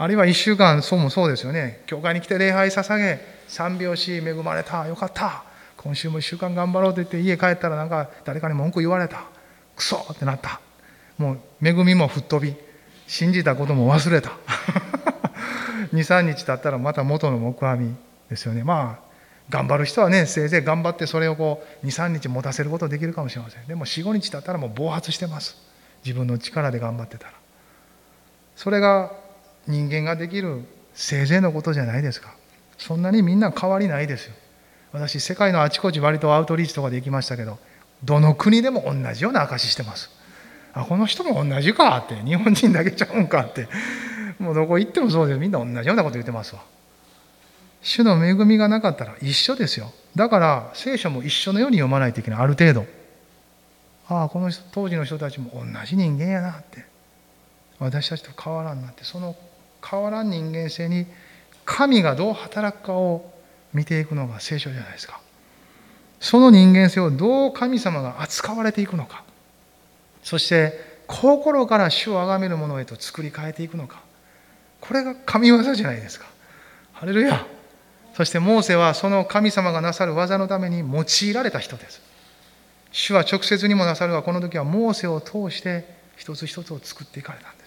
[0.00, 1.82] あるいは1週間そうもそうですよね。
[1.84, 5.44] 教会に来て礼拝捧げ賛美をし恵まれたよかった。
[5.76, 9.24] 今週も1週間頑張ろうと言って家帰ったらなんか誰かに文句言われた。
[9.76, 10.58] クソってなった。
[11.18, 12.56] もう恵みも吹っ飛び
[13.06, 14.30] 信じたことも忘れた。
[15.92, 17.94] 23日経ったらまた元の木阿弥
[18.30, 18.64] ですよね。
[18.64, 19.04] まあ
[19.50, 23.66] 頑張る人はねせいぜい頑張ってそれをこう23日持たせることできるかもしれません。
[23.66, 25.58] でも45日経ったらもう暴発してます。
[26.02, 27.34] 自分の力で頑張ってたら。
[28.56, 29.19] それが
[29.66, 32.34] 人間ができるせいぜいのことじゃないですか。
[32.78, 34.34] そんなにみんな変わりないですよ。
[34.92, 37.58] 私世界のあちこち割とアウトリーチとかで行きましたけど
[38.02, 40.10] どの国でも同じような証ししてます。
[40.72, 43.68] あこの人も同じかって日本人だけちゃうんかって。
[44.38, 46.62] もうどこ行ってもそうですみんな同じようなこと言ってますわ。
[47.82, 49.92] 主の恵みがなかったら一緒ですよ。
[50.16, 52.40] だから聖書も一緒のように読まないといけない。
[52.40, 52.86] ある程度。
[54.08, 56.84] ああこの人当時の人たちも同じ人間やなって。
[57.78, 59.04] 私たちと変わらんなって。
[59.04, 59.36] その
[59.88, 61.06] 変わらん人間性に
[61.64, 63.32] 神がどう働くかを
[63.72, 65.20] 見ていくのが聖書じゃないですか。
[66.18, 69.24] その人間性をどう神様が扱われていくのか。
[70.22, 74.02] そして心から主を崇めるものへと作り変えていくのか。
[74.80, 76.26] これが神業じゃないですか。
[76.92, 77.46] ハレルヤ。
[78.14, 82.02] そしてモーセはその神様がなさる技のために用いられた人です。
[82.92, 87.59] 主は直接にもなさるがこの時はモーセを通して一つ一つを作っていかれた。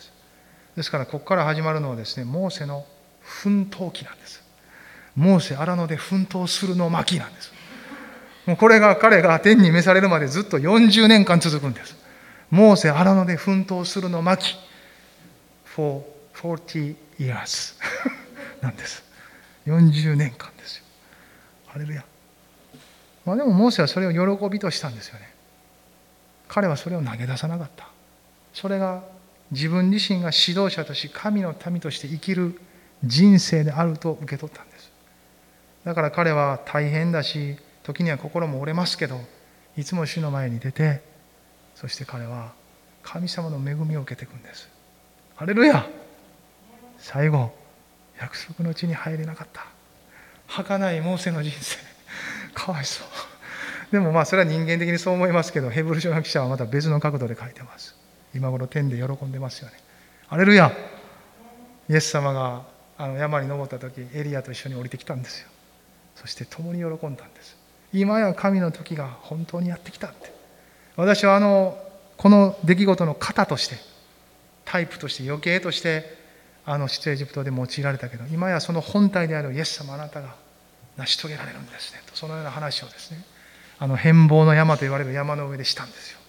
[0.75, 2.85] ですからここから始まるのはですねモーセの
[3.21, 4.43] 奮闘期なんです。
[5.15, 7.51] モーセ荒野で奮闘するの巻なんです。
[8.45, 11.95] もうこれが彼が天に召されるまでずっと40年間続くんです。
[12.49, 14.55] モーセ荒野で奮闘するの巻
[15.75, 16.03] for
[16.35, 17.75] 40 years
[18.61, 19.03] なんです
[19.65, 20.83] 40年間ですよ。
[21.67, 22.03] ハレルヤ。
[23.25, 25.33] まあでもモーセはそれを喜びとしたんですよね。
[26.47, 27.87] 彼はそれを投げ出さなかった。
[28.53, 29.03] それが
[29.53, 32.59] 自分自身が指導者とし神の民として生きる
[33.03, 34.91] 人生であると受け取ったんです。
[35.85, 39.19] だから彼は大変だし時には心も折れますけど
[39.77, 41.01] いつも主の前に出て
[41.75, 42.53] そして彼は
[43.03, 44.69] 神様の恵みを受けていくんです。
[45.35, 45.85] ハレルヤ!
[46.97, 47.51] 最後
[48.19, 49.65] 約束の地に入れなかった。
[50.47, 51.77] 儚いモーセの人生。
[52.53, 53.07] かわいそう。
[53.91, 58.02] でもまあそれは人間的にそう思いますけどヘブル書の記者はまた別の角度で書いてます。
[58.35, 59.73] 今頃天で喜んでますよね。
[60.29, 60.71] アレルヤ。
[61.89, 62.63] イエス様が
[62.97, 65.49] あの山に登った時エリアと一緒に降りてきたんですよ。
[66.15, 67.57] そして共に喜んだんです。
[67.91, 70.33] 今や神の時が本当にやってきたって。
[70.95, 71.77] 私はあの
[72.17, 73.75] この出来事の型として
[74.65, 76.17] タイプとして余計として
[76.65, 80.35] あの出エジプトで用いられたけど今やその本体であるイエス様あなたが
[80.97, 82.01] 成し遂げられるんですね。
[82.09, 83.23] とそのような話をですね
[83.79, 86.19] あの変貌の山と言われる山の上でしたんですよ。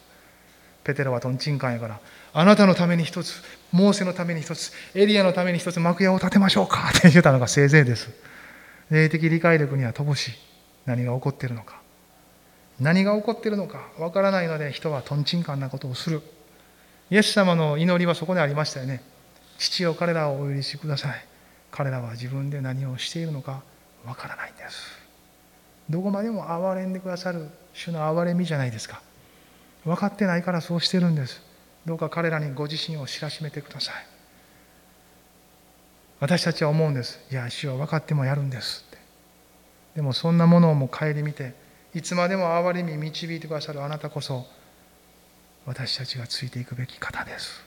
[0.85, 1.99] ペテロはトンチンカンやから
[2.35, 8.11] あなたのために一つモーセのために一つエリアのために一つ幕屋を建てましょうか って言ったのがせいぜいです。
[8.91, 10.33] 霊的理解力には乏しい。
[10.85, 11.81] 何が起こっているのか。
[12.79, 16.23] 何が起こっているのかわからないので人はトンチンカンなことをする。
[17.11, 19.03] イエス様の祈りはそこにありましたよね。
[19.59, 21.25] 父よ彼らをお許しください。
[21.71, 23.63] 彼らは自分で何をしているのか
[24.05, 24.99] わからないんです。
[25.89, 29.01] どこまでも憐れんでくださる主の憐れみじゃないですか。
[29.85, 31.43] 分かってないからそうしてるんです。
[31.87, 33.95] どうか彼らにご自身を知らしめてください。
[36.21, 37.21] 私たちは思うんです。
[37.31, 38.99] いや主は分かってもやるんですって。
[39.97, 41.55] でもそんなものをも顧みて
[41.95, 44.47] いつまでも憐れみ導いてくださるあなたこそ
[45.67, 47.65] 私たちがついていくべき方です。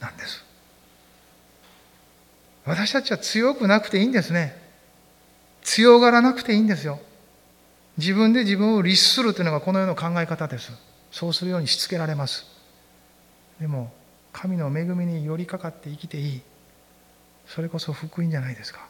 [0.00, 0.44] なんです。
[2.64, 4.56] 私たちは強くなくていいんですね。
[5.62, 7.00] 強がらなくていいんですよ。
[7.98, 10.72] 自分で自分を律するというのがこの世の考え方です。
[11.10, 12.44] そうするようにしつけられます。
[13.60, 13.92] でも
[14.32, 16.42] 神の恵みに寄りかかって生きていい。
[17.46, 18.86] それこそ福音じゃないですか。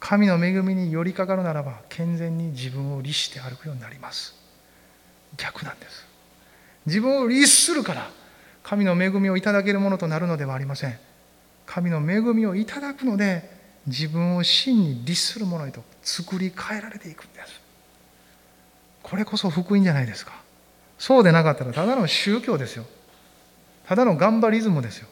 [0.00, 4.34] 神の恵みに寄りかかるならば健全に自分を律して歩くようになります。
[5.36, 6.06] 逆なんです。
[6.86, 8.10] 自分を律するから
[8.62, 10.98] 神の恵みをいただけるものとなるのではありません。
[11.66, 13.50] 神の恵みをいただくので
[13.86, 17.63] 自分を真に律するものへと作り変えられていくんです。
[19.04, 20.32] これこそ福音じゃないですか。
[20.98, 22.84] そうでなかったらただの宗教ですよ。
[23.86, 25.06] ただの頑張リズムですよ。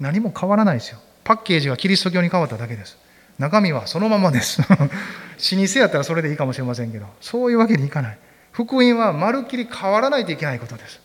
[0.00, 0.98] 何も変わらないですよ。
[1.22, 2.96] パッケージがキリスト教に変わっただけです。
[3.38, 4.62] 中身はそのままです。
[4.72, 7.06] 老舗やったらそれでいいかもしれませんけど。
[7.20, 8.18] そういうわけにいかない。
[8.52, 11.00] 福音はまるっきり変わらないといけないことです。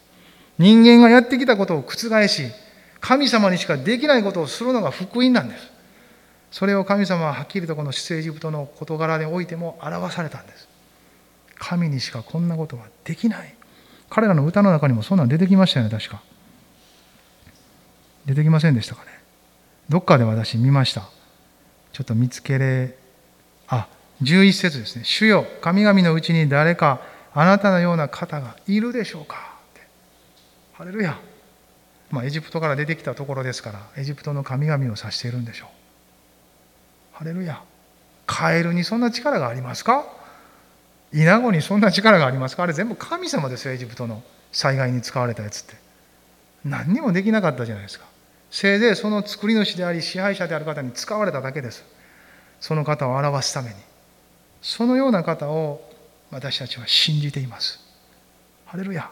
[0.58, 2.52] 人間がやってきたことを覆し
[3.02, 5.68] 神様にしかできないことをするのが福音なんです。
[6.52, 10.71] それを神様ははっきりとこの出エジプトの事柄においても表されたんです。
[11.64, 13.56] 神にしかこんなことはできない。
[14.10, 16.22] 彼らの歌の中にもそんなん出てきましたよね確か。
[18.26, 19.12] 出てきませんでしたかね。
[19.88, 21.04] どっかで私見ました。
[21.94, 22.96] ちょっと見つけれ
[23.68, 23.88] あ
[24.24, 27.02] 11節ですね「主よ神々のうちに誰か
[27.34, 29.36] あなたのような方がいるでしょうか?」
[29.72, 29.82] って。
[30.74, 31.20] ハレルヤ。
[32.10, 35.70] まあエジプトから出てきたところですからエジプトの神々を指しているんでしょう。
[37.18, 37.62] ハレルヤ。
[38.26, 40.06] カエルにそんな力がありますか？
[41.14, 42.64] イナゴにそんな力がありますか？
[42.64, 45.76] あれ全部神様ですよエジプトの災害に使われたやつって。
[46.64, 48.06] 何にもできなかったじゃないですか。
[48.50, 51.84] せいぜいその作り主であり支配者である方に使われただけです。
[52.60, 53.76] その方を表すために。
[54.62, 55.90] そのような方を
[56.32, 57.80] 私たちは信じています。
[58.66, 59.10] ハレルヤ。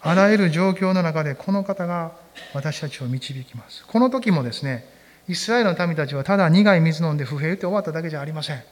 [0.00, 2.12] あらゆる状況の中でこの方が
[2.54, 3.84] 私たちを導きます。
[3.86, 4.84] この時もですね
[5.28, 8.62] イスラエルの民たちはただ苦い水飲んで不平って終わっただけじゃありません。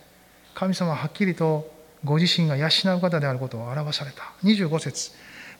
[0.55, 1.71] 神様ははっきりと
[2.05, 4.33] ご自身が養う方であることを表された。
[4.45, 5.13] 25節。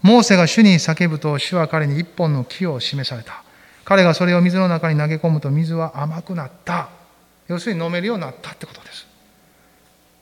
[0.03, 3.43] モーセが主に叫ぶと主は彼に一本の木を示された。
[3.85, 6.89] 彼がそれを水の中に投げ込むと水は甘くなった。
[7.49, 9.07] 要するに飲めるようになったってことです。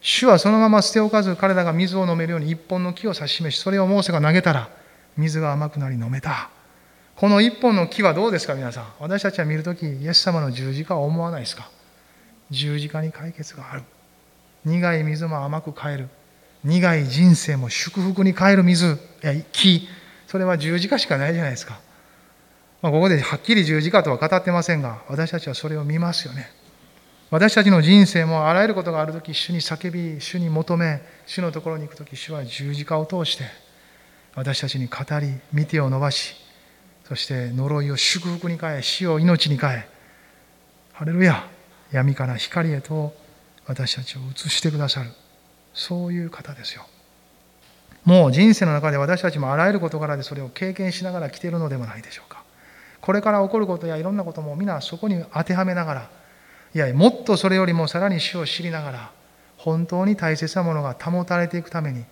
[0.01, 4.69] 主はそのまま捨ておかず彼らが水を飲めるように一本の木を指し示しそれをモーセが投げたら
[5.17, 6.51] 水が甘くなり飲めた。
[7.17, 8.87] この一本の木はどうですか皆さん。
[9.01, 11.71] 私たちは見るときイエス様の十字架を思わないですか。
[12.51, 13.83] 十字架に解決がある。
[14.65, 16.09] 苦い水も甘く変える。
[16.65, 18.99] 苦い人生も祝福に変える水。
[19.23, 19.89] や木
[20.27, 21.79] それは十字架しかないじゃないですか、
[22.83, 26.51] まあ、ここではっきり十字架とは語ってませんが私たちはそれを見ますよね。
[27.31, 33.45] 私たちの人生もあらゆることがあるとき主に叫び主に求め主のところに行くとき主は十字架を通して
[34.35, 36.37] 私たちに語り見てを伸ばし
[37.09, 39.89] そして呪いを祝福に変え死を命に変え
[40.93, 41.49] ハレルヤ
[41.91, 43.15] 闇から光へと
[43.67, 45.11] 私たちを移してくださる。
[45.73, 46.87] そういう方ですよ。
[48.05, 52.45] もう人生の中で私たちもあらゆる事柄でそれを経験しながら来ているのではないでしょうか。
[53.05, 56.11] これから起こることやいろんなことも皆そこに当てはめながら
[56.75, 59.11] いやもっとそれよりもさらに死を知りながら
[59.59, 62.07] 本当に大切なものが保たれていくために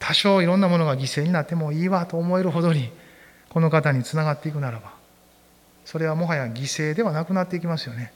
[0.00, 2.90] 多少いろんなものが犠牲になってもいいわと思えるほどに
[3.50, 4.94] この方につながっていくならば
[5.84, 8.12] それはもはや犠牲ではなくなっていきますよね。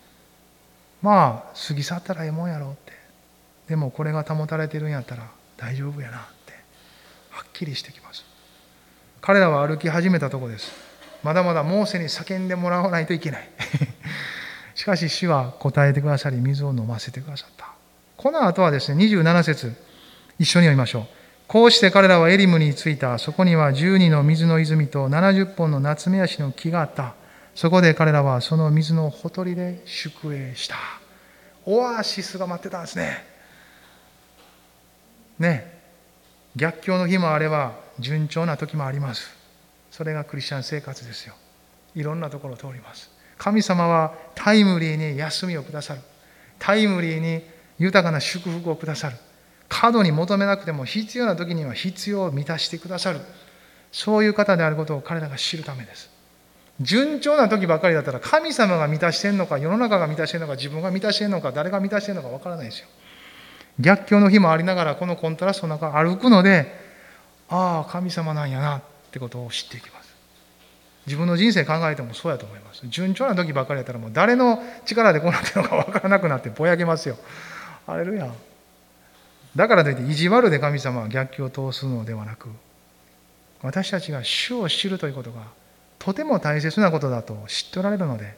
[1.02, 2.92] まあ過ぎ去ったらええもんやろうって。
[3.68, 6.54] でもこれが保たれてるんやったら大丈夫やなって
[7.30, 8.24] はっきりしてきます。
[9.20, 10.72] 彼らは歩き始めたとこです。
[11.22, 13.48] まだまだモーセに叫んでもらわないといけない。
[14.74, 17.68] しかし主は答えてくださり水を飲ませてくださった。
[18.16, 19.74] この後はですね27節
[20.38, 21.06] 一緒に読みましょう。
[21.48, 23.18] こうして彼らはエリムに着いた。
[23.18, 27.14] そこには12の水の泉と70本の夏目足の木があった。
[27.58, 30.76] そこで彼らはその水のほとりで宿営した。
[31.66, 33.26] オアシスが待ってたんですね。
[35.40, 35.80] ね。
[36.54, 39.36] 逆境の日もあれば順調な時もあります。
[39.90, 41.34] それがクリスチャン生活ですよ。
[41.96, 43.10] いろんなところを通ります。
[43.38, 46.00] 神様はタイムリーに休みをくださる。
[46.60, 47.42] タイムリーに
[47.80, 49.16] 豊かな祝福をくださる。
[49.68, 53.18] 過度に求めなくても必要な時には必要を満たしてくださる。
[53.90, 56.17] そういう方であることを彼らが知るためです。
[56.80, 62.88] 順調な時ばかりだったら神様が満たしてんのか世の中が満たしてんのか自分が満たしてんのか誰が満たしてんのかわからないですよ。
[63.80, 66.72] 逆境の日もありながらこのコントラストの中歩くので
[67.48, 70.08] ああ神様なんやなってことを知っていきます。
[71.06, 72.86] 自分の人生考えてもそうやと思います。
[72.88, 77.16] 順調な時ばかりやったらもう誰の力でこうなってるのか分からなくなってぼやけますよ。
[77.86, 78.34] あれるやん
[79.56, 82.48] だからといって意地悪で神様は逆境を通すのではなく
[83.62, 85.42] 私たちが主を知るということが
[85.98, 88.36] とても大切なことだと知っておられるので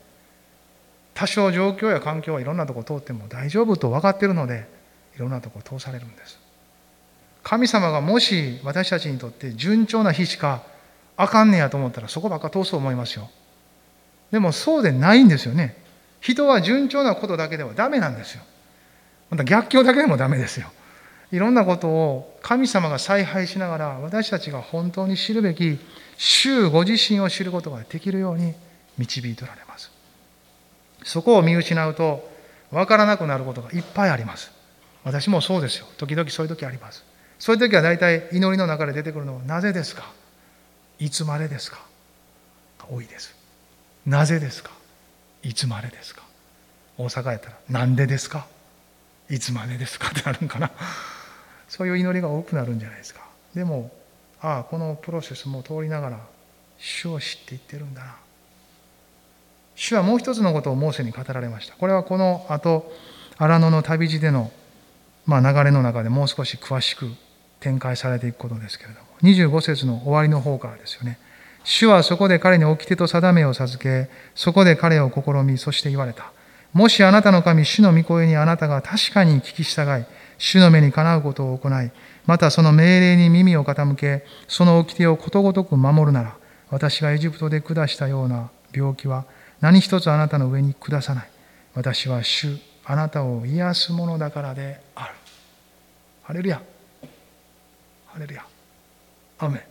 [1.14, 4.66] 多少状況や環境はいろんなとこ通っても大丈夫と分かっているので
[5.16, 6.38] いろんなとこ通されるんです。
[7.42, 10.62] 神様がもし私たちにとって順調な日しか
[11.16, 13.30] あかんねやと思ったらそこばっか通すと思いますよ。
[14.30, 15.76] でもそうでないんですよね。
[16.20, 18.42] 人は順調なことだけではダメなんですよ。
[19.30, 20.70] また逆境だけでもダメですよ。
[21.32, 25.78] いろんなことを神様が采配しながら私たちが本当に知るべき
[26.22, 28.52] 主ご自身を知ることができるように
[28.98, 29.90] 導いておられます。
[31.02, 32.30] そこを見失うと
[32.70, 34.52] 分からなくなることがいっぱいあります。
[35.02, 35.86] 私もそうですよ。
[35.96, 37.02] 時々そういう時あります。
[37.38, 40.12] そういう時は大体祈りの中で出てくるのはなぜですか？
[40.98, 41.80] いつまでですか？
[42.86, 43.34] 多いです。
[44.04, 44.72] なぜですか？
[45.42, 46.22] いつまでですか？
[46.98, 48.46] 大阪やったらなんでですか？
[49.30, 50.08] いつまでですか？
[50.08, 50.70] ってなるんかな。
[51.66, 53.22] そういう祈りが多くなるんじゃないですか。
[53.54, 53.90] でも
[54.42, 56.20] ああこのプロセスも通りながら
[56.78, 58.16] 主を知っていってるんだな。
[59.74, 61.74] 主はもう一つのことをモーセに語られました。
[61.76, 62.92] これはこの後
[63.38, 64.50] 荒野の旅路での
[65.26, 67.08] まあ、流れの中でもう少し詳しく
[67.60, 69.06] 展開されていくことですけれども。
[69.22, 71.18] 25節の終わりの方からですよね。
[71.62, 76.32] 主はそこで彼に掟と定めを授け、そこで彼を試み、そして言われた。
[76.72, 80.04] もしあなたの神、主の御声にあなたが確かに聞き従い、
[80.38, 81.90] 主の目にかなうことを行い、
[82.30, 86.36] またその命令に耳を傾け、その掟をことごとく守るなら、
[86.68, 89.24] 私がエジプトで下したような病気は
[89.60, 91.30] 何一つあなたの上に下さない。
[91.74, 95.14] 私は主、あなたを癒すものだからである。
[96.22, 96.62] ハレルヤ。
[98.06, 98.46] ハレルヤ。
[99.40, 99.66] アメ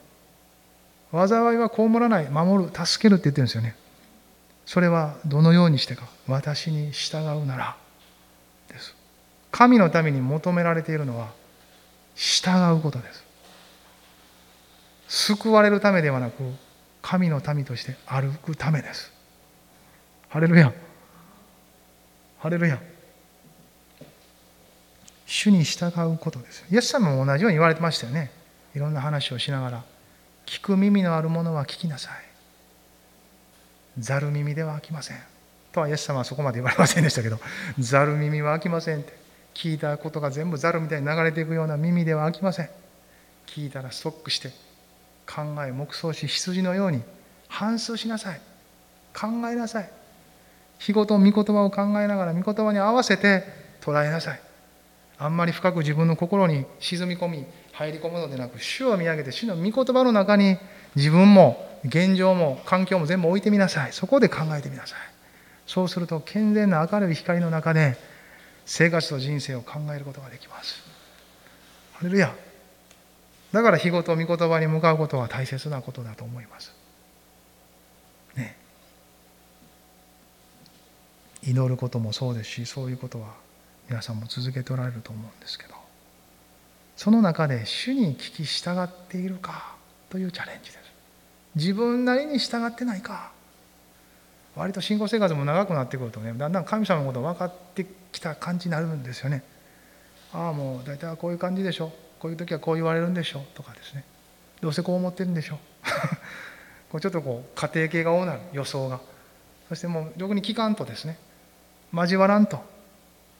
[1.14, 3.78] 災いは被らない、守る、助けるって言ってるんですよね。
[4.66, 6.10] それはどのようにしてか。
[6.28, 7.78] 私に従うなら
[8.68, 8.94] です。
[9.50, 11.39] 神のために求められているのは
[12.20, 13.24] 従うことです。
[15.08, 16.44] 救われるためではなく、
[17.02, 19.10] 神の民として歩くためです。
[20.28, 20.74] ハレルヤ。
[22.40, 22.78] ハレルヤ。
[25.26, 26.66] 主に従うことです。
[26.70, 28.32] イエス様も同じように言われてましたよね。
[28.76, 29.84] いろんな話をしながら。
[30.46, 32.14] 聞く耳のあるものは聞きなさい。
[33.98, 35.18] ざる耳では飽きません。
[35.72, 37.40] とはイエス様はそこまで言われませんでしたけど、
[37.80, 39.29] ざる耳は飽きませんって。
[39.54, 42.70] 聞いたことが全部ざるみたいに流れていくような耳では飽きません。
[43.48, 44.50] 聞いたらストックして、
[45.28, 47.02] 考え、黙想し、羊のように
[47.48, 48.42] 反芻しなさい。
[49.14, 49.90] 考えなさい。
[50.80, 53.44] 日ごと御言葉を考えながら御言葉に合わせて
[53.82, 54.42] 捉えなさい。
[55.20, 60.58] あんまり深く自分の心に沈み込み入り込むのでなく主を見上げて主の御言葉の中に
[60.96, 65.00] 自分も現状も環境も全部置いてみなさいそこで考えてみなさい
[65.68, 67.98] そうすると健全な明るい光の中で
[68.70, 70.84] 生活と人生を考えることができます。
[71.94, 72.36] ハレルヤ。
[73.52, 76.72] だから日ごと御言葉に向かうことは大切なことだと思います。
[78.36, 78.56] ね。
[81.42, 83.34] 祈ることもそうですしそういうことは
[83.90, 85.74] 皆さんも続けておられると思うんですけど。
[86.96, 89.74] その中で主に聞き従っているか
[90.12, 90.80] というチャレンジです。
[91.56, 93.32] 自分なりに従ってないか。
[94.56, 99.44] 割と信仰生活も長くなってくるとねだんだん神様のこと分かってきた感じになるんですよね。
[100.34, 101.92] ああもう大体はこういう感じでしょ。
[102.20, 103.44] こういう時はこう言われるんでしょ。
[103.54, 104.04] とかですね。
[104.62, 105.58] どうせこう思ってるんでしょ。
[106.92, 109.00] こうちょっとこう家庭系が多なる予想が。
[109.70, 111.18] そしてもう逆に聞かんとですね。
[111.94, 112.64] 交わらんと。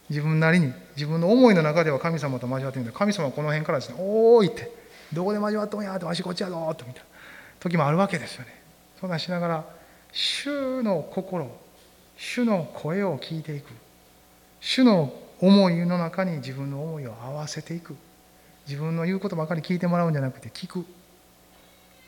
[0.10, 4.72] 自分なりに自分の思いの中では神様と交わってるんで神様はこの辺からですね「おーい」って
[5.14, 7.10] 「どこで交わっとんや」って「わしこっちやぞ」とみたいな
[7.60, 8.60] 時もあるわけですよね。
[9.00, 9.66] そんなしながら
[10.12, 11.50] 主の心
[12.18, 13.72] 主の声を聞いていく。
[14.62, 17.96] 主の思いの中に自分の思いを合わせていく。
[18.68, 20.84] 自分の言うことばかり聞いてもらうんじゃなくて聞く。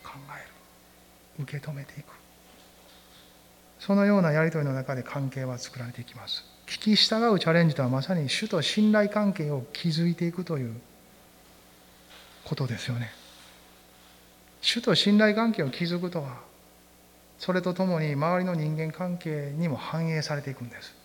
[0.03, 1.43] 考える。
[1.43, 2.21] 受け止めていく。
[3.79, 6.43] そのようなやり取りの中で関係は作られていきます。
[6.67, 10.79] 聞き従うチャレンジとはまさに主と信頼関係を築いていくという
[12.45, 13.09] ことですよね。
[14.61, 16.37] 主と信頼関係を築くとは
[17.39, 21.00] それとともに周りの人間関係にも反映されていくんです。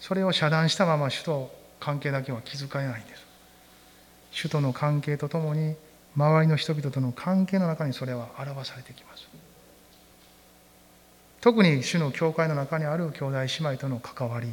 [0.00, 3.26] それを遮断したまま主と関係だけは築かれないんです。
[4.30, 5.74] 主との関係とともに
[6.16, 9.28] 周りの人々との関係の中にそれは表されてきます。
[11.40, 14.48] 特に主の教会の中にある兄弟姉妹との関わり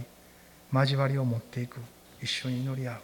[0.72, 1.80] 交わりを持っていく
[2.22, 3.00] 一緒に祈り合う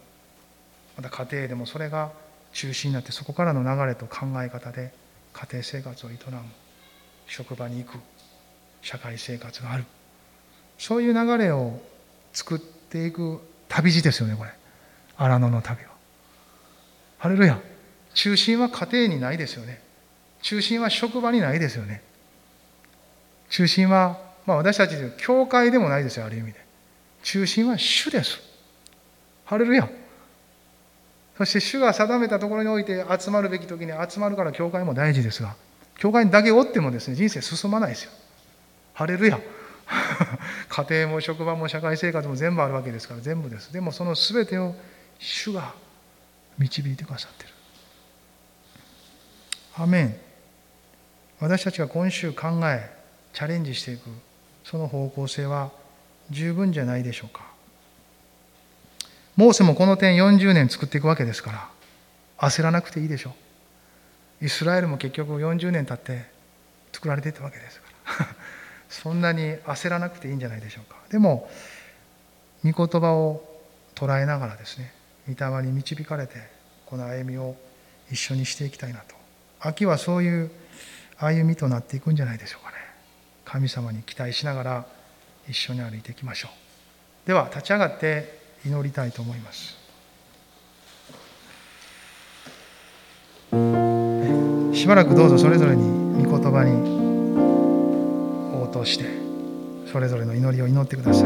[0.96, 2.12] また家庭でもそれが
[2.52, 4.92] 中心になってそこからの流れと考え方で
[5.32, 6.18] 家庭生活を営む
[7.26, 7.98] 職場に行く
[8.82, 9.84] 社会生活がある
[10.78, 11.80] そういう流れを
[12.32, 14.50] 作っていく旅路ですよねこれ。
[15.16, 15.90] 荒野の旅は。
[17.18, 17.58] ハレルヤ。
[18.14, 19.80] 中心は家庭にないですよね。
[20.42, 22.02] 中心は職場にないですよね。
[23.48, 26.60] 中心は、まあ、私たちで教会でもないですよある意味で。
[27.22, 28.40] 中心は主です。
[29.44, 29.88] ハレルヤ。
[31.38, 35.56] そして主が定めたところにおいて集まるべき時に集まるから教会も大事ですが
[35.98, 38.12] 教会にだけおってもですね人生進まないですよ。
[38.94, 39.40] ハレルヤ。
[40.68, 43.72] 家庭も職場も社会生活も全部あるわけですから全部です。
[43.72, 44.74] でもその全てを
[45.18, 45.74] 主が
[46.58, 47.50] 導いてくださってる。
[49.76, 50.16] アメン。
[51.40, 52.88] 私たちが今週考え
[53.32, 54.02] チャレンジしていく
[54.64, 55.72] その方向性は
[56.30, 57.50] 十分じゃないでしょうか。
[59.34, 61.68] モーセもこの点40年作っていくわけですから
[62.48, 63.34] 焦らなくていいでしょ
[64.40, 64.46] う。
[64.46, 66.26] イスラエルも結局40年経って
[66.92, 67.81] 作られていったわけです。
[68.92, 70.96] そんなに焦らなくていいんじゃないでしょうか。
[71.10, 71.50] でも
[72.62, 73.42] 御言葉を
[73.94, 74.92] 捉えながらですね
[75.26, 76.36] 御霊に導かれて
[76.86, 77.56] この歩みを
[78.10, 79.14] 一緒にしていきたいなと。
[79.60, 80.50] 秋はそういう
[81.16, 82.76] 歩みとなっていくんじゃないでしょうかね。
[83.44, 84.86] 神様に期待しながら
[85.48, 86.48] 一緒に歩いていきましょ
[87.24, 87.26] う。
[87.26, 89.78] では立ち上がって祈りたいと思います。
[94.74, 97.01] しばらくどうぞそれぞれに御言葉に
[98.72, 99.04] 通して
[99.92, 101.24] それぞれの祈りを祈ってください、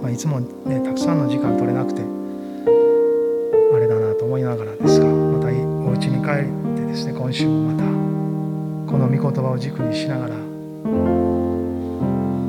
[0.00, 7.84] まあ、いつもねたくさんの時間取れなくてあれだなと思いながらですがまたお家に帰ってですね今週もまた
[8.92, 10.36] この御言葉を軸にしながら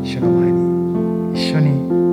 [0.05, 2.12] 主の前に一緒に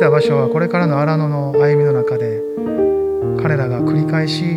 [0.00, 2.40] た場所はこれからの荒野の歩みの中で
[3.42, 4.56] 彼らが繰り返し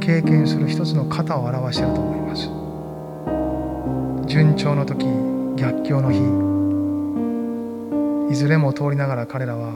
[0.00, 2.48] 経験する一つの型を表していると思います。
[4.26, 5.04] 順調の時
[5.56, 6.18] 逆境の日
[8.32, 9.74] いずれも通りながら彼らは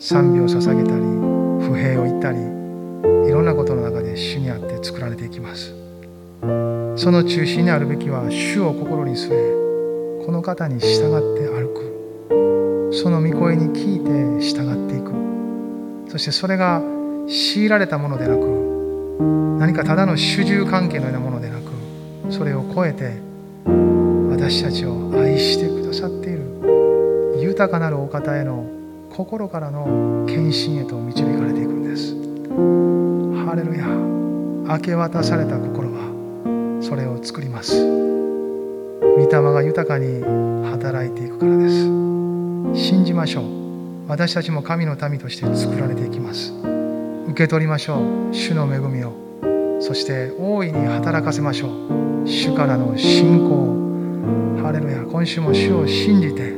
[0.00, 1.04] 賛美を捧げたり
[1.64, 2.38] 不平を言ったり
[3.28, 5.72] いろんなことの中で主にあって作られていきます。
[6.96, 11.67] その中心にあるべきは主を心に据えこの方に従って歩
[13.00, 15.12] その御声に聞いて従っていく。
[16.10, 16.82] そしてそれが
[17.28, 18.40] 強いられたものでなく
[19.60, 23.18] 何かただの主従関係のようなものでなくそれを超えて
[24.30, 28.66] 私たちを愛してくださっている豊かなるお方への
[29.10, 32.14] 心からの献身へと導かれていくんです。
[33.46, 33.86] ハレルヤ。
[33.86, 37.80] 明け渡された心はそれを作ります。
[37.80, 40.22] 御霊が豊かに
[40.70, 42.07] 働いていくからです。
[42.74, 44.08] 信じましょう。
[44.08, 46.52] 私たちも神の民として作られていきます。
[47.28, 47.98] 受け取りましょ
[48.30, 48.34] う。
[48.34, 49.12] 主の恵みを。
[49.80, 52.26] そして大いに働かせましょう。
[52.26, 55.02] 主からの信仰ハレルヤ。
[55.02, 56.54] 今週も主を信じて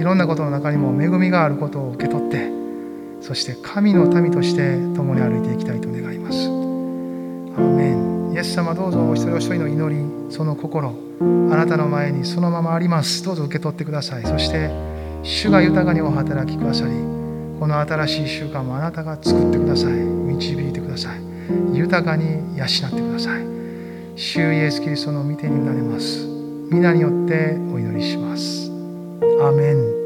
[0.00, 2.50] いろんなことの中にも恵みがあることを受け取って
[3.20, 6.46] そして神の民として共に歩いていきたいと願います。
[6.46, 8.32] アーメン。
[8.32, 11.22] イエス様どうぞお一人お一人の祈りその心あ
[11.56, 13.24] なたの前にそのままあります。
[13.24, 14.22] どうぞ受け取ってください。
[14.24, 14.70] そして
[15.22, 17.18] 主が豊かにお働きくださり
[17.58, 19.92] この新しい習慣もあなたが作ってください。
[19.92, 21.20] 導いてください。
[21.76, 23.42] 豊かに養ってください。
[24.14, 26.24] 主イエスキリストの御手になれます。
[26.70, 28.70] 皆によってお祈りします。
[29.42, 29.97] アメン。